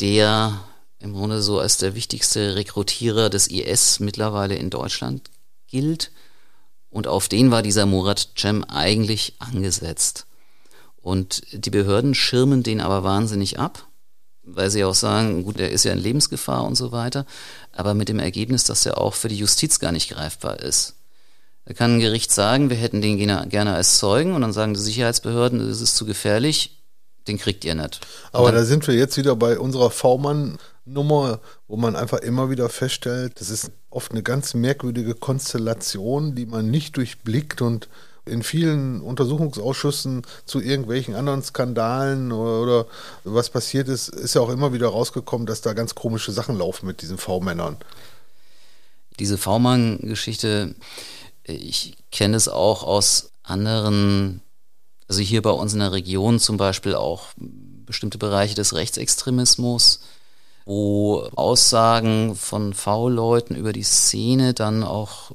der 0.00 0.58
im 0.98 1.12
Grunde 1.12 1.42
so 1.42 1.60
als 1.60 1.76
der 1.76 1.94
wichtigste 1.94 2.56
Rekrutierer 2.56 3.28
des 3.28 3.48
IS 3.48 4.00
mittlerweile 4.00 4.56
in 4.56 4.70
Deutschland 4.70 5.30
gilt. 5.68 6.10
Und 6.88 7.06
auf 7.06 7.28
den 7.28 7.50
war 7.50 7.62
dieser 7.62 7.84
Murat 7.84 8.30
Cem 8.36 8.64
eigentlich 8.64 9.34
angesetzt. 9.38 10.26
Und 10.96 11.42
die 11.52 11.70
Behörden 11.70 12.14
schirmen 12.14 12.62
den 12.62 12.80
aber 12.80 13.04
wahnsinnig 13.04 13.58
ab, 13.58 13.86
weil 14.42 14.70
sie 14.70 14.84
auch 14.84 14.94
sagen, 14.94 15.44
gut, 15.44 15.60
er 15.60 15.70
ist 15.70 15.84
ja 15.84 15.92
in 15.92 15.98
Lebensgefahr 15.98 16.64
und 16.64 16.74
so 16.74 16.92
weiter, 16.92 17.26
aber 17.72 17.94
mit 17.94 18.08
dem 18.08 18.18
Ergebnis, 18.18 18.64
dass 18.64 18.86
er 18.86 18.98
auch 18.98 19.14
für 19.14 19.28
die 19.28 19.36
Justiz 19.36 19.78
gar 19.78 19.92
nicht 19.92 20.08
greifbar 20.08 20.60
ist. 20.60 20.95
Da 21.66 21.74
kann 21.74 21.96
ein 21.96 22.00
Gericht 22.00 22.32
sagen, 22.32 22.70
wir 22.70 22.76
hätten 22.76 23.02
den 23.02 23.18
gerne 23.18 23.74
als 23.74 23.98
Zeugen 23.98 24.34
und 24.34 24.42
dann 24.42 24.52
sagen 24.52 24.74
die 24.74 24.80
Sicherheitsbehörden, 24.80 25.58
das 25.58 25.80
ist 25.80 25.96
zu 25.96 26.06
gefährlich, 26.06 26.80
den 27.26 27.38
kriegt 27.38 27.64
ihr 27.64 27.74
nicht. 27.74 28.00
Aber 28.32 28.52
da 28.52 28.64
sind 28.64 28.86
wir 28.86 28.94
jetzt 28.94 29.16
wieder 29.16 29.34
bei 29.34 29.58
unserer 29.58 29.90
V-Mann-Nummer, 29.90 31.40
wo 31.66 31.76
man 31.76 31.96
einfach 31.96 32.18
immer 32.18 32.50
wieder 32.50 32.68
feststellt, 32.68 33.40
das 33.40 33.50
ist 33.50 33.72
oft 33.90 34.12
eine 34.12 34.22
ganz 34.22 34.54
merkwürdige 34.54 35.14
Konstellation, 35.14 36.36
die 36.36 36.46
man 36.46 36.70
nicht 36.70 36.96
durchblickt 36.96 37.60
und 37.62 37.88
in 38.26 38.44
vielen 38.44 39.00
Untersuchungsausschüssen 39.00 40.22
zu 40.44 40.60
irgendwelchen 40.60 41.16
anderen 41.16 41.42
Skandalen 41.42 42.30
oder, 42.30 42.62
oder, 42.62 42.86
was 43.24 43.50
passiert 43.50 43.88
ist, 43.88 44.08
ist 44.08 44.34
ja 44.34 44.40
auch 44.40 44.50
immer 44.50 44.72
wieder 44.72 44.88
rausgekommen, 44.88 45.46
dass 45.46 45.62
da 45.62 45.72
ganz 45.72 45.96
komische 45.96 46.30
Sachen 46.30 46.58
laufen 46.58 46.86
mit 46.86 47.02
diesen 47.02 47.18
V-Männern. 47.18 47.76
Diese 49.18 49.38
V-Mann-Geschichte 49.38 50.74
ich 51.46 51.96
kenne 52.10 52.36
es 52.36 52.48
auch 52.48 52.82
aus 52.82 53.30
anderen 53.42 54.42
Also 55.08 55.20
hier 55.20 55.42
bei 55.42 55.50
uns 55.50 55.72
in 55.72 55.78
der 55.78 55.92
Region 55.92 56.40
zum 56.40 56.56
Beispiel 56.56 56.94
auch 56.94 57.28
bestimmte 57.36 58.18
Bereiche 58.18 58.56
des 58.56 58.74
Rechtsextremismus, 58.74 60.00
wo 60.64 61.28
Aussagen 61.36 62.34
von 62.34 62.74
V-Leuten 62.74 63.54
über 63.54 63.72
die 63.72 63.84
Szene 63.84 64.52
dann 64.52 64.82
auch 64.82 65.30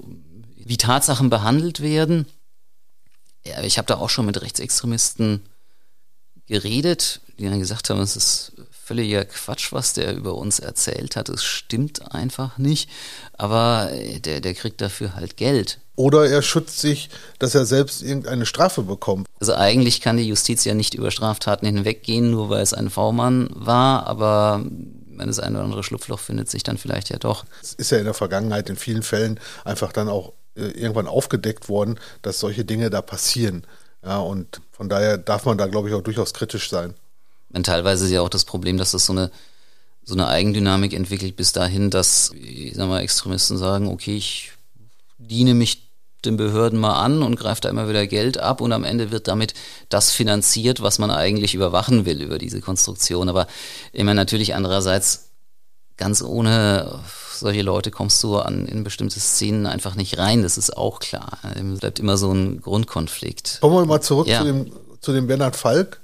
wie 0.55 0.77
Tatsachen 0.77 1.29
behandelt 1.29 1.81
werden. 1.81 2.25
Ja, 3.45 3.61
ich 3.63 3.77
habe 3.77 3.87
da 3.87 3.97
auch 3.97 4.09
schon 4.09 4.25
mit 4.25 4.41
Rechtsextremisten 4.41 5.41
geredet, 6.47 7.21
die 7.39 7.45
dann 7.45 7.59
gesagt 7.59 7.89
haben, 7.89 8.01
es 8.01 8.15
ist 8.17 8.51
völliger 8.91 9.23
Quatsch, 9.23 9.71
was 9.71 9.93
der 9.93 10.13
über 10.13 10.35
uns 10.35 10.59
erzählt 10.59 11.15
hat. 11.15 11.29
Es 11.29 11.45
stimmt 11.45 12.13
einfach 12.13 12.57
nicht. 12.57 12.89
Aber 13.31 13.89
der, 14.25 14.41
der 14.41 14.53
kriegt 14.53 14.81
dafür 14.81 15.15
halt 15.15 15.37
Geld. 15.37 15.79
Oder 15.95 16.29
er 16.29 16.41
schützt 16.41 16.81
sich, 16.81 17.09
dass 17.39 17.55
er 17.55 17.65
selbst 17.65 18.01
irgendeine 18.01 18.45
Strafe 18.45 18.81
bekommt. 18.81 19.27
Also 19.39 19.53
eigentlich 19.53 20.01
kann 20.01 20.17
die 20.17 20.27
Justiz 20.27 20.65
ja 20.65 20.73
nicht 20.73 20.93
über 20.93 21.09
Straftaten 21.09 21.65
hinweggehen, 21.65 22.31
nur 22.31 22.49
weil 22.49 22.63
es 22.63 22.73
ein 22.73 22.89
V-Mann 22.89 23.49
war, 23.53 24.07
aber 24.07 24.65
wenn 24.65 25.27
das 25.27 25.39
eine 25.39 25.55
oder 25.55 25.63
andere 25.63 25.83
Schlupfloch 25.83 26.19
findet 26.19 26.49
sich 26.49 26.63
dann 26.63 26.77
vielleicht 26.77 27.09
ja 27.09 27.17
doch. 27.17 27.45
Es 27.61 27.73
ist 27.73 27.91
ja 27.91 27.97
in 27.97 28.05
der 28.05 28.13
Vergangenheit 28.13 28.69
in 28.69 28.75
vielen 28.75 29.03
Fällen 29.03 29.39
einfach 29.63 29.93
dann 29.93 30.09
auch 30.09 30.33
äh, 30.55 30.63
irgendwann 30.63 31.07
aufgedeckt 31.07 31.69
worden, 31.69 31.97
dass 32.23 32.41
solche 32.41 32.65
Dinge 32.65 32.89
da 32.89 33.01
passieren. 33.01 33.65
Ja, 34.03 34.19
und 34.19 34.59
von 34.71 34.89
daher 34.89 35.17
darf 35.17 35.45
man 35.45 35.57
da, 35.57 35.67
glaube 35.67 35.87
ich, 35.87 35.95
auch 35.95 36.01
durchaus 36.01 36.33
kritisch 36.33 36.69
sein. 36.69 36.93
Und 37.53 37.65
teilweise 37.65 38.05
ist 38.05 38.11
ja 38.11 38.21
auch 38.21 38.29
das 38.29 38.45
Problem, 38.45 38.77
dass 38.77 38.91
das 38.91 39.05
so 39.05 39.13
eine, 39.13 39.31
so 40.03 40.13
eine 40.13 40.27
Eigendynamik 40.27 40.93
entwickelt 40.93 41.35
bis 41.35 41.51
dahin, 41.51 41.89
dass, 41.89 42.31
ich 42.33 42.75
sag 42.75 42.87
mal, 42.87 43.01
Extremisten 43.01 43.57
sagen, 43.57 43.87
okay, 43.87 44.15
ich 44.15 44.51
diene 45.17 45.53
mich 45.53 45.87
den 46.25 46.37
Behörden 46.37 46.79
mal 46.79 47.01
an 47.01 47.23
und 47.23 47.35
greift 47.35 47.65
da 47.65 47.69
immer 47.69 47.89
wieder 47.89 48.05
Geld 48.05 48.37
ab 48.37 48.61
und 48.61 48.71
am 48.73 48.83
Ende 48.83 49.11
wird 49.11 49.27
damit 49.27 49.53
das 49.89 50.11
finanziert, 50.11 50.81
was 50.81 50.99
man 50.99 51.09
eigentlich 51.09 51.55
überwachen 51.55 52.05
will 52.05 52.21
über 52.21 52.37
diese 52.37 52.61
Konstruktion. 52.61 53.27
Aber 53.27 53.47
immer 53.91 54.13
natürlich 54.13 54.53
andererseits 54.53 55.29
ganz 55.97 56.21
ohne 56.21 56.99
solche 57.31 57.63
Leute 57.63 57.91
kommst 57.91 58.21
du 58.23 58.37
an 58.37 58.67
in 58.67 58.83
bestimmte 58.83 59.19
Szenen 59.19 59.65
einfach 59.65 59.95
nicht 59.95 60.17
rein. 60.17 60.43
Das 60.43 60.57
ist 60.57 60.77
auch 60.77 60.99
klar. 60.99 61.39
Es 61.55 61.79
bleibt 61.79 61.99
immer 61.99 62.17
so 62.17 62.31
ein 62.31 62.61
Grundkonflikt. 62.61 63.59
Kommen 63.61 63.75
wir 63.75 63.85
mal 63.85 64.01
zurück 64.01 64.27
ja. 64.27 64.39
zu, 64.39 64.45
dem, 64.45 64.71
zu 65.01 65.13
dem 65.13 65.27
Bernhard 65.27 65.55
Falk. 65.55 66.00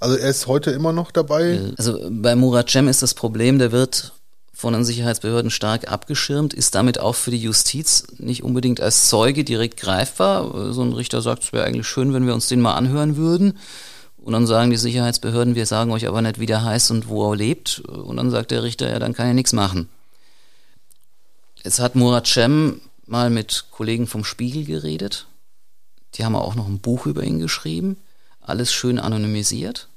Also 0.00 0.16
er 0.16 0.30
ist 0.30 0.46
heute 0.46 0.70
immer 0.70 0.92
noch 0.92 1.10
dabei. 1.10 1.72
Also 1.76 1.98
bei 2.10 2.34
Murat 2.34 2.70
Cem 2.70 2.88
ist 2.88 3.02
das 3.02 3.14
Problem, 3.14 3.58
der 3.58 3.72
wird 3.72 4.12
von 4.52 4.74
den 4.74 4.84
Sicherheitsbehörden 4.84 5.50
stark 5.50 5.90
abgeschirmt, 5.90 6.54
ist 6.54 6.74
damit 6.74 7.00
auch 7.00 7.14
für 7.14 7.30
die 7.30 7.42
Justiz 7.42 8.04
nicht 8.18 8.42
unbedingt 8.44 8.80
als 8.80 9.08
Zeuge 9.08 9.44
direkt 9.44 9.76
greifbar. 9.76 10.72
So 10.72 10.82
ein 10.82 10.92
Richter 10.92 11.20
sagt, 11.20 11.44
es 11.44 11.52
wäre 11.52 11.64
eigentlich 11.64 11.88
schön, 11.88 12.14
wenn 12.14 12.26
wir 12.26 12.34
uns 12.34 12.48
den 12.48 12.60
mal 12.60 12.74
anhören 12.74 13.16
würden. 13.16 13.58
Und 14.18 14.34
dann 14.34 14.46
sagen 14.46 14.70
die 14.70 14.76
Sicherheitsbehörden, 14.76 15.56
wir 15.56 15.66
sagen 15.66 15.90
euch 15.90 16.06
aber 16.06 16.22
nicht, 16.22 16.38
wie 16.38 16.46
der 16.46 16.62
heißt 16.62 16.92
und 16.92 17.08
wo 17.08 17.32
er 17.32 17.36
lebt. 17.36 17.80
Und 17.80 18.18
dann 18.18 18.30
sagt 18.30 18.52
der 18.52 18.62
Richter, 18.62 18.88
ja, 18.88 19.00
dann 19.00 19.14
kann 19.14 19.26
er 19.26 19.34
nichts 19.34 19.52
machen. 19.52 19.88
Jetzt 21.64 21.80
hat 21.80 21.96
Murat 21.96 22.28
Cem 22.28 22.80
mal 23.06 23.30
mit 23.30 23.64
Kollegen 23.72 24.06
vom 24.06 24.24
Spiegel 24.24 24.64
geredet. 24.64 25.26
Die 26.14 26.24
haben 26.24 26.36
auch 26.36 26.54
noch 26.54 26.68
ein 26.68 26.78
Buch 26.78 27.06
über 27.06 27.24
ihn 27.24 27.40
geschrieben. 27.40 27.96
Alles 28.42 28.72
schön 28.72 28.98
anonymisiert. 28.98 29.88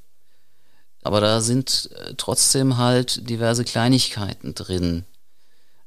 Aber 1.04 1.22
da 1.22 1.42
sind 1.42 1.90
äh, 1.96 2.14
trotzdem 2.18 2.78
halt 2.78 3.30
diverse 3.30 3.64
Kleinigkeiten 3.64 4.56
drin. 4.56 5.06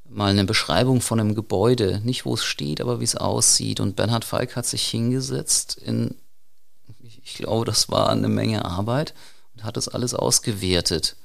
Mal 0.08 0.30
eine 0.30 0.44
Beschreibung 0.44 1.00
von 1.00 1.18
einem 1.18 1.34
Gebäude, 1.34 2.00
nicht 2.04 2.24
wo 2.24 2.34
es 2.34 2.44
steht, 2.44 2.80
aber 2.80 3.00
wie 3.00 3.04
es 3.04 3.16
aussieht. 3.16 3.80
Und 3.80 3.96
Bernhard 3.96 4.24
Falk 4.24 4.56
hat 4.56 4.66
sich 4.66 4.86
hingesetzt 4.86 5.76
in, 5.76 6.14
ich 7.24 7.34
glaube, 7.34 7.64
das 7.64 7.88
war 7.90 8.10
eine 8.10 8.28
Menge 8.28 8.64
Arbeit 8.64 9.12
und 9.54 9.64
hat 9.64 9.76
das 9.76 9.88
alles 9.88 10.14
ausgewertet. 10.14 11.16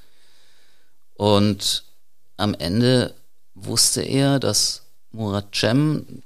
Und 1.14 1.84
am 2.36 2.54
Ende 2.54 3.14
wusste 3.54 4.02
er, 4.02 4.40
dass 4.40 4.82
Murat 5.12 5.54
Cem 5.54 6.22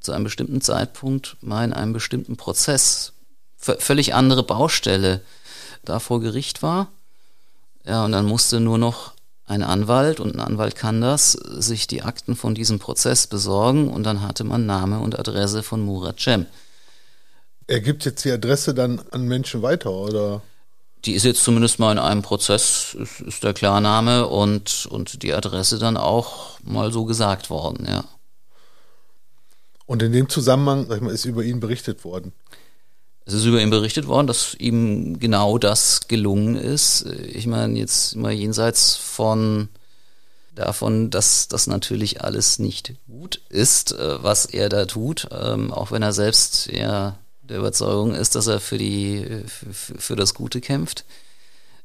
zu 0.00 0.12
einem 0.12 0.24
bestimmten 0.24 0.60
Zeitpunkt 0.60 1.36
mal 1.42 1.64
in 1.64 1.72
einem 1.72 1.92
bestimmten 1.92 2.36
Prozess, 2.36 3.12
völlig 3.78 4.14
andere 4.14 4.42
Baustelle, 4.42 5.20
da 5.84 5.98
vor 5.98 6.20
Gericht 6.20 6.62
war. 6.62 6.88
Ja, 7.84 8.04
und 8.04 8.12
dann 8.12 8.26
musste 8.26 8.60
nur 8.60 8.78
noch 8.78 9.12
ein 9.46 9.62
Anwalt, 9.62 10.18
und 10.18 10.34
ein 10.34 10.40
Anwalt 10.40 10.74
kann 10.74 11.00
das, 11.00 11.32
sich 11.32 11.86
die 11.86 12.02
Akten 12.02 12.34
von 12.34 12.54
diesem 12.54 12.78
Prozess 12.78 13.26
besorgen 13.28 13.88
und 13.88 14.02
dann 14.02 14.22
hatte 14.22 14.42
man 14.42 14.66
Name 14.66 14.98
und 14.98 15.18
Adresse 15.18 15.62
von 15.62 15.80
Murat 15.80 16.18
Cem. 16.20 16.46
Er 17.68 17.80
gibt 17.80 18.04
jetzt 18.04 18.24
die 18.24 18.32
Adresse 18.32 18.74
dann 18.74 19.00
an 19.10 19.26
Menschen 19.26 19.62
weiter, 19.62 19.90
oder? 19.90 20.42
Die 21.04 21.12
ist 21.12 21.24
jetzt 21.24 21.44
zumindest 21.44 21.78
mal 21.78 21.92
in 21.92 21.98
einem 21.98 22.22
Prozess, 22.22 22.96
ist, 22.98 23.20
ist 23.20 23.44
der 23.44 23.54
Klarname 23.54 24.26
und, 24.26 24.86
und 24.86 25.22
die 25.22 25.32
Adresse 25.32 25.78
dann 25.78 25.96
auch 25.96 26.58
mal 26.64 26.92
so 26.92 27.04
gesagt 27.04 27.48
worden, 27.50 27.86
ja. 27.88 28.04
Und 29.86 30.02
in 30.02 30.10
dem 30.10 30.28
Zusammenhang, 30.28 30.86
sag 30.88 30.96
ich 30.96 31.02
mal, 31.02 31.12
ist 31.14 31.24
über 31.24 31.44
ihn 31.44 31.60
berichtet 31.60 32.04
worden. 32.04 32.32
Es 33.26 33.34
ist 33.34 33.44
über 33.44 33.60
ihn 33.60 33.70
berichtet 33.70 34.06
worden, 34.06 34.28
dass 34.28 34.54
ihm 34.54 35.18
genau 35.18 35.58
das 35.58 36.06
gelungen 36.06 36.54
ist. 36.54 37.06
Ich 37.06 37.48
meine, 37.48 37.76
jetzt 37.76 38.14
mal 38.14 38.32
jenseits 38.32 38.94
von 38.94 39.68
davon, 40.54 41.10
dass 41.10 41.48
das 41.48 41.66
natürlich 41.66 42.22
alles 42.22 42.60
nicht 42.60 42.94
gut 43.08 43.40
ist, 43.48 43.92
äh, 43.92 44.22
was 44.22 44.46
er 44.46 44.68
da 44.68 44.86
tut, 44.86 45.28
ähm, 45.32 45.72
auch 45.72 45.90
wenn 45.90 46.02
er 46.02 46.12
selbst 46.12 46.68
ja 46.72 47.18
der 47.42 47.58
Überzeugung 47.58 48.14
ist, 48.14 48.36
dass 48.36 48.46
er 48.46 48.60
für 48.60 48.78
die 48.78 49.42
für, 49.46 49.98
für 49.98 50.16
das 50.16 50.32
Gute 50.32 50.60
kämpft. 50.60 51.04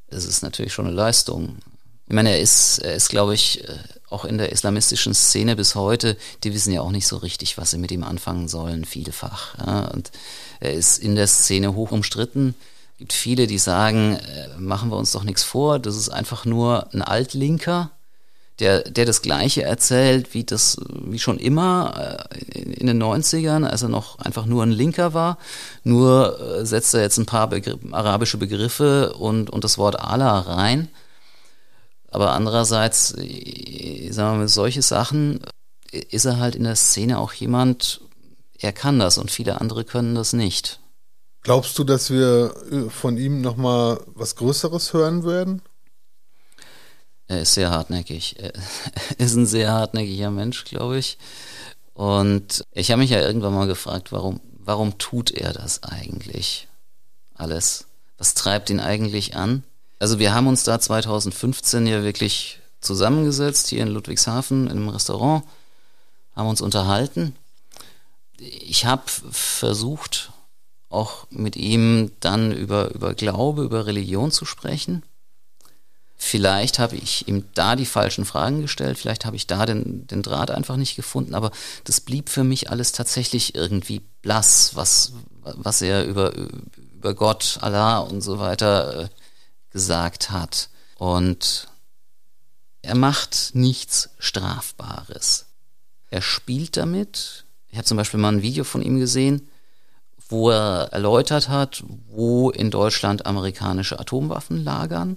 Es 0.08 0.24
ist 0.24 0.42
natürlich 0.42 0.72
schon 0.72 0.86
eine 0.86 0.94
Leistung. 0.94 1.58
Ich 2.06 2.14
meine, 2.14 2.30
er 2.30 2.40
ist, 2.40 2.78
er 2.78 2.94
ist, 2.94 3.08
glaube 3.08 3.34
ich, 3.34 3.68
äh, 3.68 3.78
auch 4.12 4.24
in 4.24 4.38
der 4.38 4.52
islamistischen 4.52 5.14
Szene 5.14 5.56
bis 5.56 5.74
heute, 5.74 6.16
die 6.44 6.52
wissen 6.52 6.72
ja 6.72 6.80
auch 6.80 6.90
nicht 6.90 7.06
so 7.06 7.16
richtig, 7.16 7.58
was 7.58 7.70
sie 7.70 7.78
mit 7.78 7.90
ihm 7.90 8.04
anfangen 8.04 8.48
sollen, 8.48 8.84
vielfach. 8.84 9.58
Ja. 9.58 9.88
Und 9.88 10.10
er 10.60 10.74
ist 10.74 10.98
in 10.98 11.16
der 11.16 11.26
Szene 11.26 11.74
hoch 11.74 11.90
umstritten. 11.90 12.54
Es 12.94 12.98
gibt 12.98 13.12
viele, 13.12 13.46
die 13.46 13.58
sagen, 13.58 14.16
äh, 14.16 14.48
machen 14.58 14.90
wir 14.90 14.96
uns 14.96 15.12
doch 15.12 15.24
nichts 15.24 15.42
vor, 15.42 15.78
das 15.78 15.96
ist 15.96 16.10
einfach 16.10 16.44
nur 16.44 16.92
ein 16.92 17.02
Altlinker, 17.02 17.90
der, 18.58 18.82
der 18.82 19.06
das 19.06 19.22
Gleiche 19.22 19.62
erzählt, 19.62 20.34
wie 20.34 20.44
das, 20.44 20.76
wie 20.88 21.18
schon 21.18 21.38
immer 21.38 22.26
äh, 22.28 22.60
in 22.60 22.86
den 22.86 23.02
90ern, 23.02 23.64
als 23.64 23.82
er 23.82 23.88
noch 23.88 24.18
einfach 24.18 24.46
nur 24.46 24.62
ein 24.62 24.70
Linker 24.70 25.14
war. 25.14 25.38
Nur 25.82 26.38
äh, 26.40 26.66
setzt 26.66 26.94
er 26.94 27.00
jetzt 27.00 27.18
ein 27.18 27.26
paar 27.26 27.48
Begr 27.48 27.78
arabische 27.90 28.36
Begriffe 28.36 29.14
und, 29.14 29.50
und 29.50 29.64
das 29.64 29.78
Wort 29.78 29.98
Allah 29.98 30.40
rein. 30.40 30.88
Aber 32.12 32.32
andererseits, 32.32 33.08
sagen 33.08 33.24
wir 34.06 34.34
mal, 34.34 34.48
solche 34.48 34.82
Sachen 34.82 35.40
ist 35.90 36.26
er 36.26 36.38
halt 36.38 36.54
in 36.54 36.64
der 36.64 36.76
Szene 36.76 37.18
auch 37.18 37.32
jemand, 37.32 38.02
er 38.58 38.72
kann 38.72 38.98
das 38.98 39.16
und 39.16 39.30
viele 39.30 39.60
andere 39.60 39.84
können 39.84 40.14
das 40.14 40.34
nicht. 40.34 40.78
Glaubst 41.42 41.78
du, 41.78 41.84
dass 41.84 42.10
wir 42.10 42.54
äh, 42.70 42.90
von 42.90 43.16
ihm 43.16 43.40
nochmal 43.40 44.00
was 44.06 44.36
Größeres 44.36 44.92
hören 44.92 45.24
werden? 45.24 45.62
Er 47.26 47.40
ist 47.42 47.54
sehr 47.54 47.70
hartnäckig. 47.70 48.36
Er 49.18 49.26
ist 49.26 49.34
ein 49.34 49.46
sehr 49.46 49.72
hartnäckiger 49.72 50.30
Mensch, 50.30 50.64
glaube 50.64 50.98
ich. 50.98 51.18
Und 51.94 52.62
ich 52.72 52.90
habe 52.90 53.00
mich 53.00 53.10
ja 53.10 53.20
irgendwann 53.20 53.54
mal 53.54 53.66
gefragt, 53.66 54.12
warum, 54.12 54.40
warum 54.52 54.98
tut 54.98 55.30
er 55.30 55.52
das 55.52 55.82
eigentlich 55.82 56.68
alles? 57.34 57.86
Was 58.18 58.34
treibt 58.34 58.70
ihn 58.70 58.80
eigentlich 58.80 59.34
an? 59.34 59.64
Also 60.02 60.18
wir 60.18 60.34
haben 60.34 60.48
uns 60.48 60.64
da 60.64 60.80
2015 60.80 61.86
ja 61.86 62.02
wirklich 62.02 62.58
zusammengesetzt 62.80 63.68
hier 63.68 63.82
in 63.82 63.88
Ludwigshafen 63.88 64.64
in 64.64 64.72
einem 64.72 64.88
Restaurant, 64.88 65.44
haben 66.34 66.48
uns 66.48 66.60
unterhalten 66.60 67.36
ich 68.42 68.84
habe 68.84 69.02
versucht, 69.06 70.32
auch 70.88 71.26
mit 71.30 71.56
ihm 71.56 72.12
dann 72.20 72.52
über, 72.52 72.92
über 72.94 73.14
Glaube, 73.14 73.62
über 73.62 73.86
Religion 73.86 74.30
zu 74.30 74.44
sprechen. 74.44 75.02
Vielleicht 76.16 76.78
habe 76.78 76.96
ich 76.96 77.26
ihm 77.26 77.44
da 77.54 77.74
die 77.74 77.86
falschen 77.86 78.24
Fragen 78.24 78.62
gestellt, 78.62 78.98
vielleicht 78.98 79.24
habe 79.24 79.36
ich 79.36 79.46
da 79.46 79.66
den, 79.66 80.06
den 80.06 80.22
Draht 80.22 80.50
einfach 80.50 80.76
nicht 80.76 80.94
gefunden, 80.94 81.34
aber 81.34 81.50
das 81.84 82.00
blieb 82.00 82.28
für 82.28 82.44
mich 82.44 82.70
alles 82.70 82.92
tatsächlich 82.92 83.54
irgendwie 83.54 84.02
blass, 84.20 84.76
was, 84.76 85.14
was 85.40 85.82
er 85.82 86.04
über, 86.04 86.32
über 86.94 87.14
Gott, 87.14 87.58
Allah 87.60 87.98
und 87.98 88.20
so 88.20 88.38
weiter 88.38 89.04
äh, 89.04 89.08
gesagt 89.72 90.30
hat. 90.30 90.68
Und 90.96 91.68
er 92.82 92.94
macht 92.94 93.50
nichts 93.54 94.10
Strafbares. 94.18 95.46
Er 96.10 96.22
spielt 96.22 96.76
damit, 96.76 97.46
ich 97.68 97.78
habe 97.78 97.86
zum 97.86 97.96
Beispiel 97.96 98.20
mal 98.20 98.32
ein 98.32 98.42
Video 98.42 98.64
von 98.64 98.82
ihm 98.82 98.98
gesehen, 98.98 99.48
wo 100.28 100.50
er 100.50 100.88
erläutert 100.92 101.48
hat, 101.48 101.84
wo 102.08 102.50
in 102.50 102.70
Deutschland 102.70 103.26
amerikanische 103.26 103.98
Atomwaffen 103.98 104.62
lagern 104.62 105.16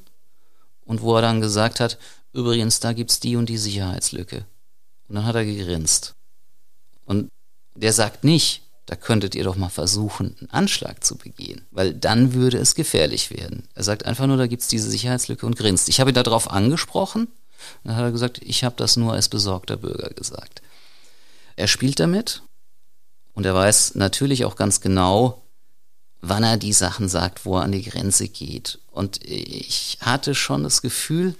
und 0.85 1.01
wo 1.01 1.15
er 1.15 1.21
dann 1.21 1.41
gesagt 1.41 1.79
hat, 1.79 1.97
übrigens, 2.33 2.79
da 2.79 2.93
gibt's 2.93 3.19
die 3.19 3.35
und 3.35 3.47
die 3.47 3.57
Sicherheitslücke. 3.57 4.45
Und 5.07 5.15
dann 5.15 5.25
hat 5.25 5.35
er 5.35 5.45
gegrinst. 5.45 6.15
Und 7.05 7.29
der 7.75 7.93
sagt 7.93 8.23
nicht, 8.23 8.64
da 8.85 8.95
könntet 8.95 9.33
ihr 9.33 9.43
doch 9.43 9.55
mal 9.55 9.69
versuchen, 9.69 10.35
einen 10.39 10.49
Anschlag 10.51 11.03
zu 11.03 11.15
begehen, 11.15 11.65
weil 11.71 11.93
dann 11.93 12.33
würde 12.33 12.57
es 12.57 12.75
gefährlich 12.75 13.31
werden. 13.31 13.67
Er 13.73 13.83
sagt 13.83 14.05
einfach 14.05 14.27
nur, 14.27 14.37
da 14.37 14.47
gibt 14.47 14.61
es 14.61 14.67
diese 14.67 14.89
Sicherheitslücke 14.89 15.45
und 15.45 15.57
grinst. 15.57 15.89
Ich 15.89 15.99
habe 15.99 16.11
ihn 16.11 16.15
darauf 16.15 16.51
angesprochen, 16.51 17.27
dann 17.83 17.95
hat 17.95 18.03
er 18.03 18.11
gesagt, 18.11 18.41
ich 18.43 18.63
habe 18.63 18.75
das 18.77 18.95
nur 18.95 19.13
als 19.13 19.29
besorgter 19.29 19.77
Bürger 19.77 20.09
gesagt. 20.09 20.61
Er 21.55 21.67
spielt 21.67 21.99
damit 21.99 22.43
und 23.33 23.45
er 23.45 23.55
weiß 23.55 23.95
natürlich 23.95 24.45
auch 24.45 24.55
ganz 24.55 24.81
genau, 24.81 25.41
wann 26.21 26.43
er 26.43 26.57
die 26.57 26.73
Sachen 26.73 27.09
sagt, 27.09 27.45
wo 27.45 27.57
er 27.57 27.63
an 27.63 27.71
die 27.71 27.83
Grenze 27.83 28.27
geht. 28.27 28.79
Und 28.91 29.23
ich 29.23 29.97
hatte 30.01 30.35
schon 30.35 30.63
das 30.63 30.81
Gefühl, 30.81 31.35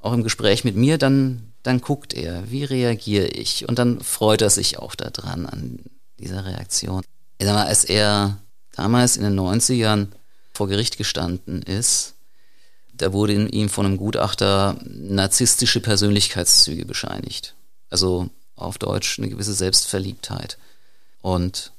auch 0.00 0.12
im 0.12 0.22
Gespräch 0.22 0.64
mit 0.64 0.76
mir, 0.76 0.96
dann, 0.96 1.52
dann 1.62 1.80
guckt 1.80 2.14
er, 2.14 2.50
wie 2.50 2.64
reagiere 2.64 3.26
ich? 3.26 3.68
Und 3.68 3.78
dann 3.78 4.00
freut 4.00 4.40
er 4.40 4.50
sich 4.50 4.78
auch 4.78 4.94
daran, 4.94 5.46
an 5.46 5.80
dieser 6.18 6.44
Reaktion. 6.44 7.02
Ich 7.38 7.46
sag 7.46 7.54
mal, 7.54 7.66
als 7.66 7.84
er 7.84 8.38
damals 8.72 9.16
in 9.16 9.24
den 9.24 9.38
90ern 9.38 10.08
vor 10.54 10.68
Gericht 10.68 10.96
gestanden 10.98 11.62
ist, 11.62 12.14
da 12.92 13.12
wurde 13.12 13.34
ihm 13.34 13.68
von 13.68 13.86
einem 13.86 13.98
Gutachter 13.98 14.78
narzisstische 14.84 15.80
Persönlichkeitszüge 15.80 16.86
bescheinigt. 16.86 17.54
Also 17.90 18.30
auf 18.54 18.78
Deutsch 18.78 19.18
eine 19.18 19.28
gewisse 19.28 19.52
Selbstverliebtheit. 19.52 20.56
Und 21.20 21.72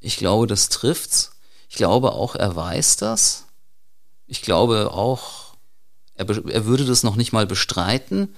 ich 0.00 0.16
glaube, 0.16 0.46
das 0.46 0.68
trifft's. 0.68 1.32
Ich 1.68 1.76
glaube 1.76 2.12
auch, 2.12 2.34
er 2.34 2.54
weiß 2.54 2.96
das. 2.96 3.46
Ich 4.26 4.42
glaube 4.42 4.92
auch, 4.92 5.54
er, 6.14 6.28
er 6.28 6.66
würde 6.66 6.84
das 6.84 7.02
noch 7.02 7.16
nicht 7.16 7.32
mal 7.32 7.46
bestreiten. 7.46 8.34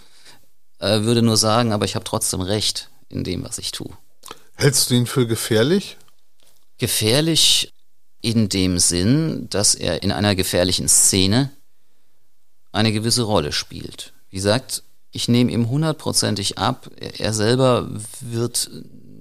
Er 0.78 1.04
würde 1.04 1.22
nur 1.22 1.36
sagen, 1.36 1.72
aber 1.72 1.84
ich 1.84 1.94
habe 1.94 2.04
trotzdem 2.04 2.40
recht 2.40 2.90
in 3.08 3.24
dem, 3.24 3.44
was 3.44 3.58
ich 3.58 3.72
tue. 3.72 3.90
Hältst 4.56 4.90
du 4.90 4.94
ihn 4.94 5.06
für 5.06 5.26
gefährlich? 5.26 5.96
Gefährlich 6.78 7.72
in 8.20 8.48
dem 8.48 8.78
Sinn, 8.78 9.48
dass 9.50 9.74
er 9.74 10.02
in 10.02 10.12
einer 10.12 10.34
gefährlichen 10.34 10.88
Szene 10.88 11.50
eine 12.70 12.92
gewisse 12.92 13.22
Rolle 13.22 13.52
spielt. 13.52 14.12
Wie 14.30 14.36
gesagt, 14.36 14.82
ich 15.10 15.28
nehme 15.28 15.52
ihm 15.52 15.68
hundertprozentig 15.68 16.58
ab, 16.58 16.90
er 16.96 17.32
selber 17.34 17.88
wird 18.20 18.70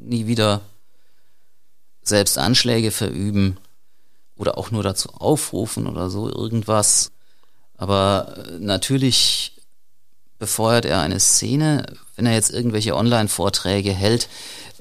nie 0.03 0.27
wieder 0.27 0.61
selbst 2.01 2.37
Anschläge 2.37 2.91
verüben 2.91 3.57
oder 4.35 4.57
auch 4.57 4.71
nur 4.71 4.83
dazu 4.83 5.09
aufrufen 5.09 5.87
oder 5.87 6.09
so 6.09 6.29
irgendwas. 6.29 7.11
Aber 7.77 8.35
äh, 8.37 8.59
natürlich 8.59 9.53
befeuert 10.39 10.85
er 10.85 11.01
eine 11.01 11.19
Szene, 11.19 11.85
wenn 12.15 12.25
er 12.25 12.33
jetzt 12.33 12.51
irgendwelche 12.51 12.95
Online-Vorträge 12.95 13.93
hält. 13.93 14.27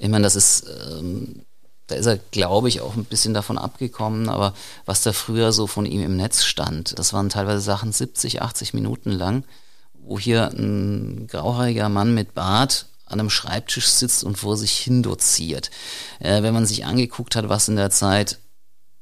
Ich 0.01 0.09
meine, 0.09 0.25
das 0.25 0.35
ist, 0.35 0.65
ähm, 0.67 1.43
da 1.87 1.95
ist 1.95 2.07
er, 2.07 2.19
glaube 2.31 2.69
ich, 2.69 2.81
auch 2.81 2.97
ein 2.97 3.05
bisschen 3.05 3.35
davon 3.35 3.59
abgekommen, 3.59 4.31
aber 4.31 4.55
was 4.87 5.03
da 5.03 5.13
früher 5.13 5.53
so 5.53 5.67
von 5.67 5.85
ihm 5.85 6.03
im 6.03 6.17
Netz 6.17 6.45
stand, 6.45 6.99
das 6.99 7.13
waren 7.13 7.29
teilweise 7.29 7.61
Sachen 7.61 7.93
70, 7.93 8.41
80 8.41 8.73
Minuten 8.73 9.11
lang, 9.11 9.45
wo 9.93 10.19
hier 10.19 10.49
ein 10.49 11.27
grauhaariger 11.27 11.91
Mann 11.91 12.15
mit 12.15 12.33
Bart 12.35 12.87
an 13.05 13.21
einem 13.21 13.29
Schreibtisch 13.29 13.89
sitzt 13.89 14.25
und 14.25 14.39
vor 14.39 14.57
sich 14.57 14.73
hin 14.73 15.03
doziert. 15.03 15.71
Äh, 16.19 16.43
wenn 16.43 16.55
man 16.55 16.65
sich 16.65 16.87
angeguckt 16.87 17.37
hat, 17.37 17.51
was 17.51 17.69
in 17.69 17.77
der 17.77 17.91
Zeit 17.91 18.39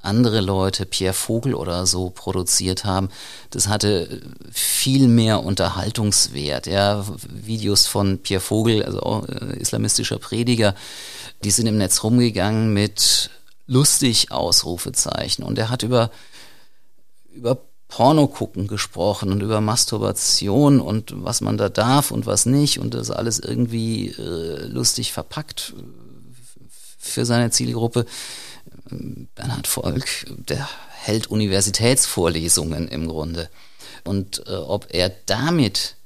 andere 0.00 0.40
Leute, 0.40 0.86
Pierre 0.86 1.14
Vogel 1.14 1.54
oder 1.54 1.86
so, 1.86 2.10
produziert 2.10 2.84
haben, 2.84 3.08
das 3.50 3.68
hatte 3.68 4.22
viel 4.52 5.08
mehr 5.08 5.44
Unterhaltungswert. 5.44 6.66
Ja, 6.66 7.04
Videos 7.28 7.86
von 7.86 8.18
Pierre 8.18 8.40
Vogel, 8.40 8.84
also 8.84 9.00
auch, 9.00 9.28
äh, 9.28 9.58
islamistischer 9.58 10.18
Prediger, 10.18 10.74
die 11.44 11.50
sind 11.50 11.66
im 11.66 11.78
Netz 11.78 12.02
rumgegangen 12.02 12.72
mit 12.72 13.30
lustig 13.66 14.30
Ausrufezeichen. 14.30 15.44
Und 15.44 15.58
er 15.58 15.70
hat 15.70 15.82
über, 15.82 16.10
über 17.32 17.58
Porno 17.88 18.26
gucken 18.26 18.66
gesprochen 18.66 19.32
und 19.32 19.42
über 19.42 19.60
Masturbation 19.60 20.80
und 20.80 21.12
was 21.24 21.40
man 21.40 21.56
da 21.56 21.68
darf 21.68 22.10
und 22.10 22.26
was 22.26 22.46
nicht 22.46 22.78
und 22.78 22.94
das 22.94 23.10
alles 23.10 23.38
irgendwie 23.38 24.08
äh, 24.08 24.66
lustig 24.66 25.12
verpackt 25.12 25.74
für 26.98 27.24
seine 27.24 27.50
Zielgruppe. 27.50 28.04
Bernhard 29.34 29.66
Volk, 29.66 30.26
der 30.28 30.68
hält 30.90 31.28
Universitätsvorlesungen 31.28 32.88
im 32.88 33.08
Grunde. 33.08 33.48
Und 34.04 34.46
äh, 34.46 34.54
ob 34.54 34.86
er 34.90 35.10
damit 35.26 35.96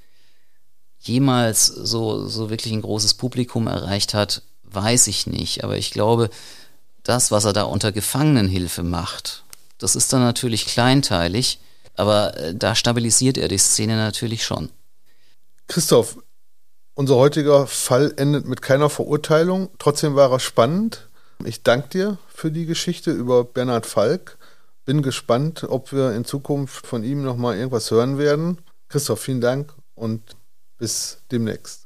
jemals 1.01 1.67
so, 1.67 2.29
so 2.29 2.51
wirklich 2.51 2.73
ein 2.73 2.83
großes 2.83 3.15
Publikum 3.15 3.67
erreicht 3.67 4.15
hat, 4.15 4.43
weiß 4.65 5.07
ich 5.09 5.27
nicht. 5.27 5.65
Aber 5.65 5.77
ich 5.77 5.91
glaube, 5.91 6.31
das, 7.03 7.31
was 7.31 7.45
er 7.45 7.53
da 7.53 7.65
unter 7.65 7.93
Gefangenenhilfe 7.93 8.83
macht, 8.83 9.43
das 9.79 9.97
ist 9.97 10.13
dann 10.13 10.23
natürlich 10.23 10.67
kleinteilig, 10.67 11.59
aber 11.97 12.37
äh, 12.37 12.55
da 12.55 12.75
stabilisiert 12.75 13.37
er 13.37 13.49
die 13.49 13.59
Szene 13.59 13.97
natürlich 13.97 14.45
schon. 14.45 14.71
Christoph, 15.67 16.19
unser 16.95 17.17
heutiger 17.17 17.67
Fall 17.67 18.13
endet 18.17 18.47
mit 18.47 18.63
keiner 18.63 18.91
Verurteilung. 18.91 19.71
Trotzdem 19.79 20.15
war 20.15 20.31
er 20.31 20.41
spannend. 20.41 21.09
Ich 21.45 21.63
danke 21.63 21.89
dir 21.89 22.19
für 22.29 22.51
die 22.51 22.67
Geschichte 22.67 23.11
über 23.11 23.45
Bernhard 23.45 23.87
Falk. 23.87 24.39
Bin 24.85 25.03
gespannt, 25.03 25.65
ob 25.69 25.93
wir 25.93 26.13
in 26.15 26.25
Zukunft 26.25 26.87
von 26.87 27.05
ihm 27.05 27.23
nochmal 27.23 27.57
irgendwas 27.57 27.91
hören 27.91 28.19
werden. 28.19 28.59
Christoph, 28.89 29.21
vielen 29.21 29.41
Dank 29.41 29.73
und 29.95 30.37
bis 30.79 31.23
demnächst. 31.31 31.82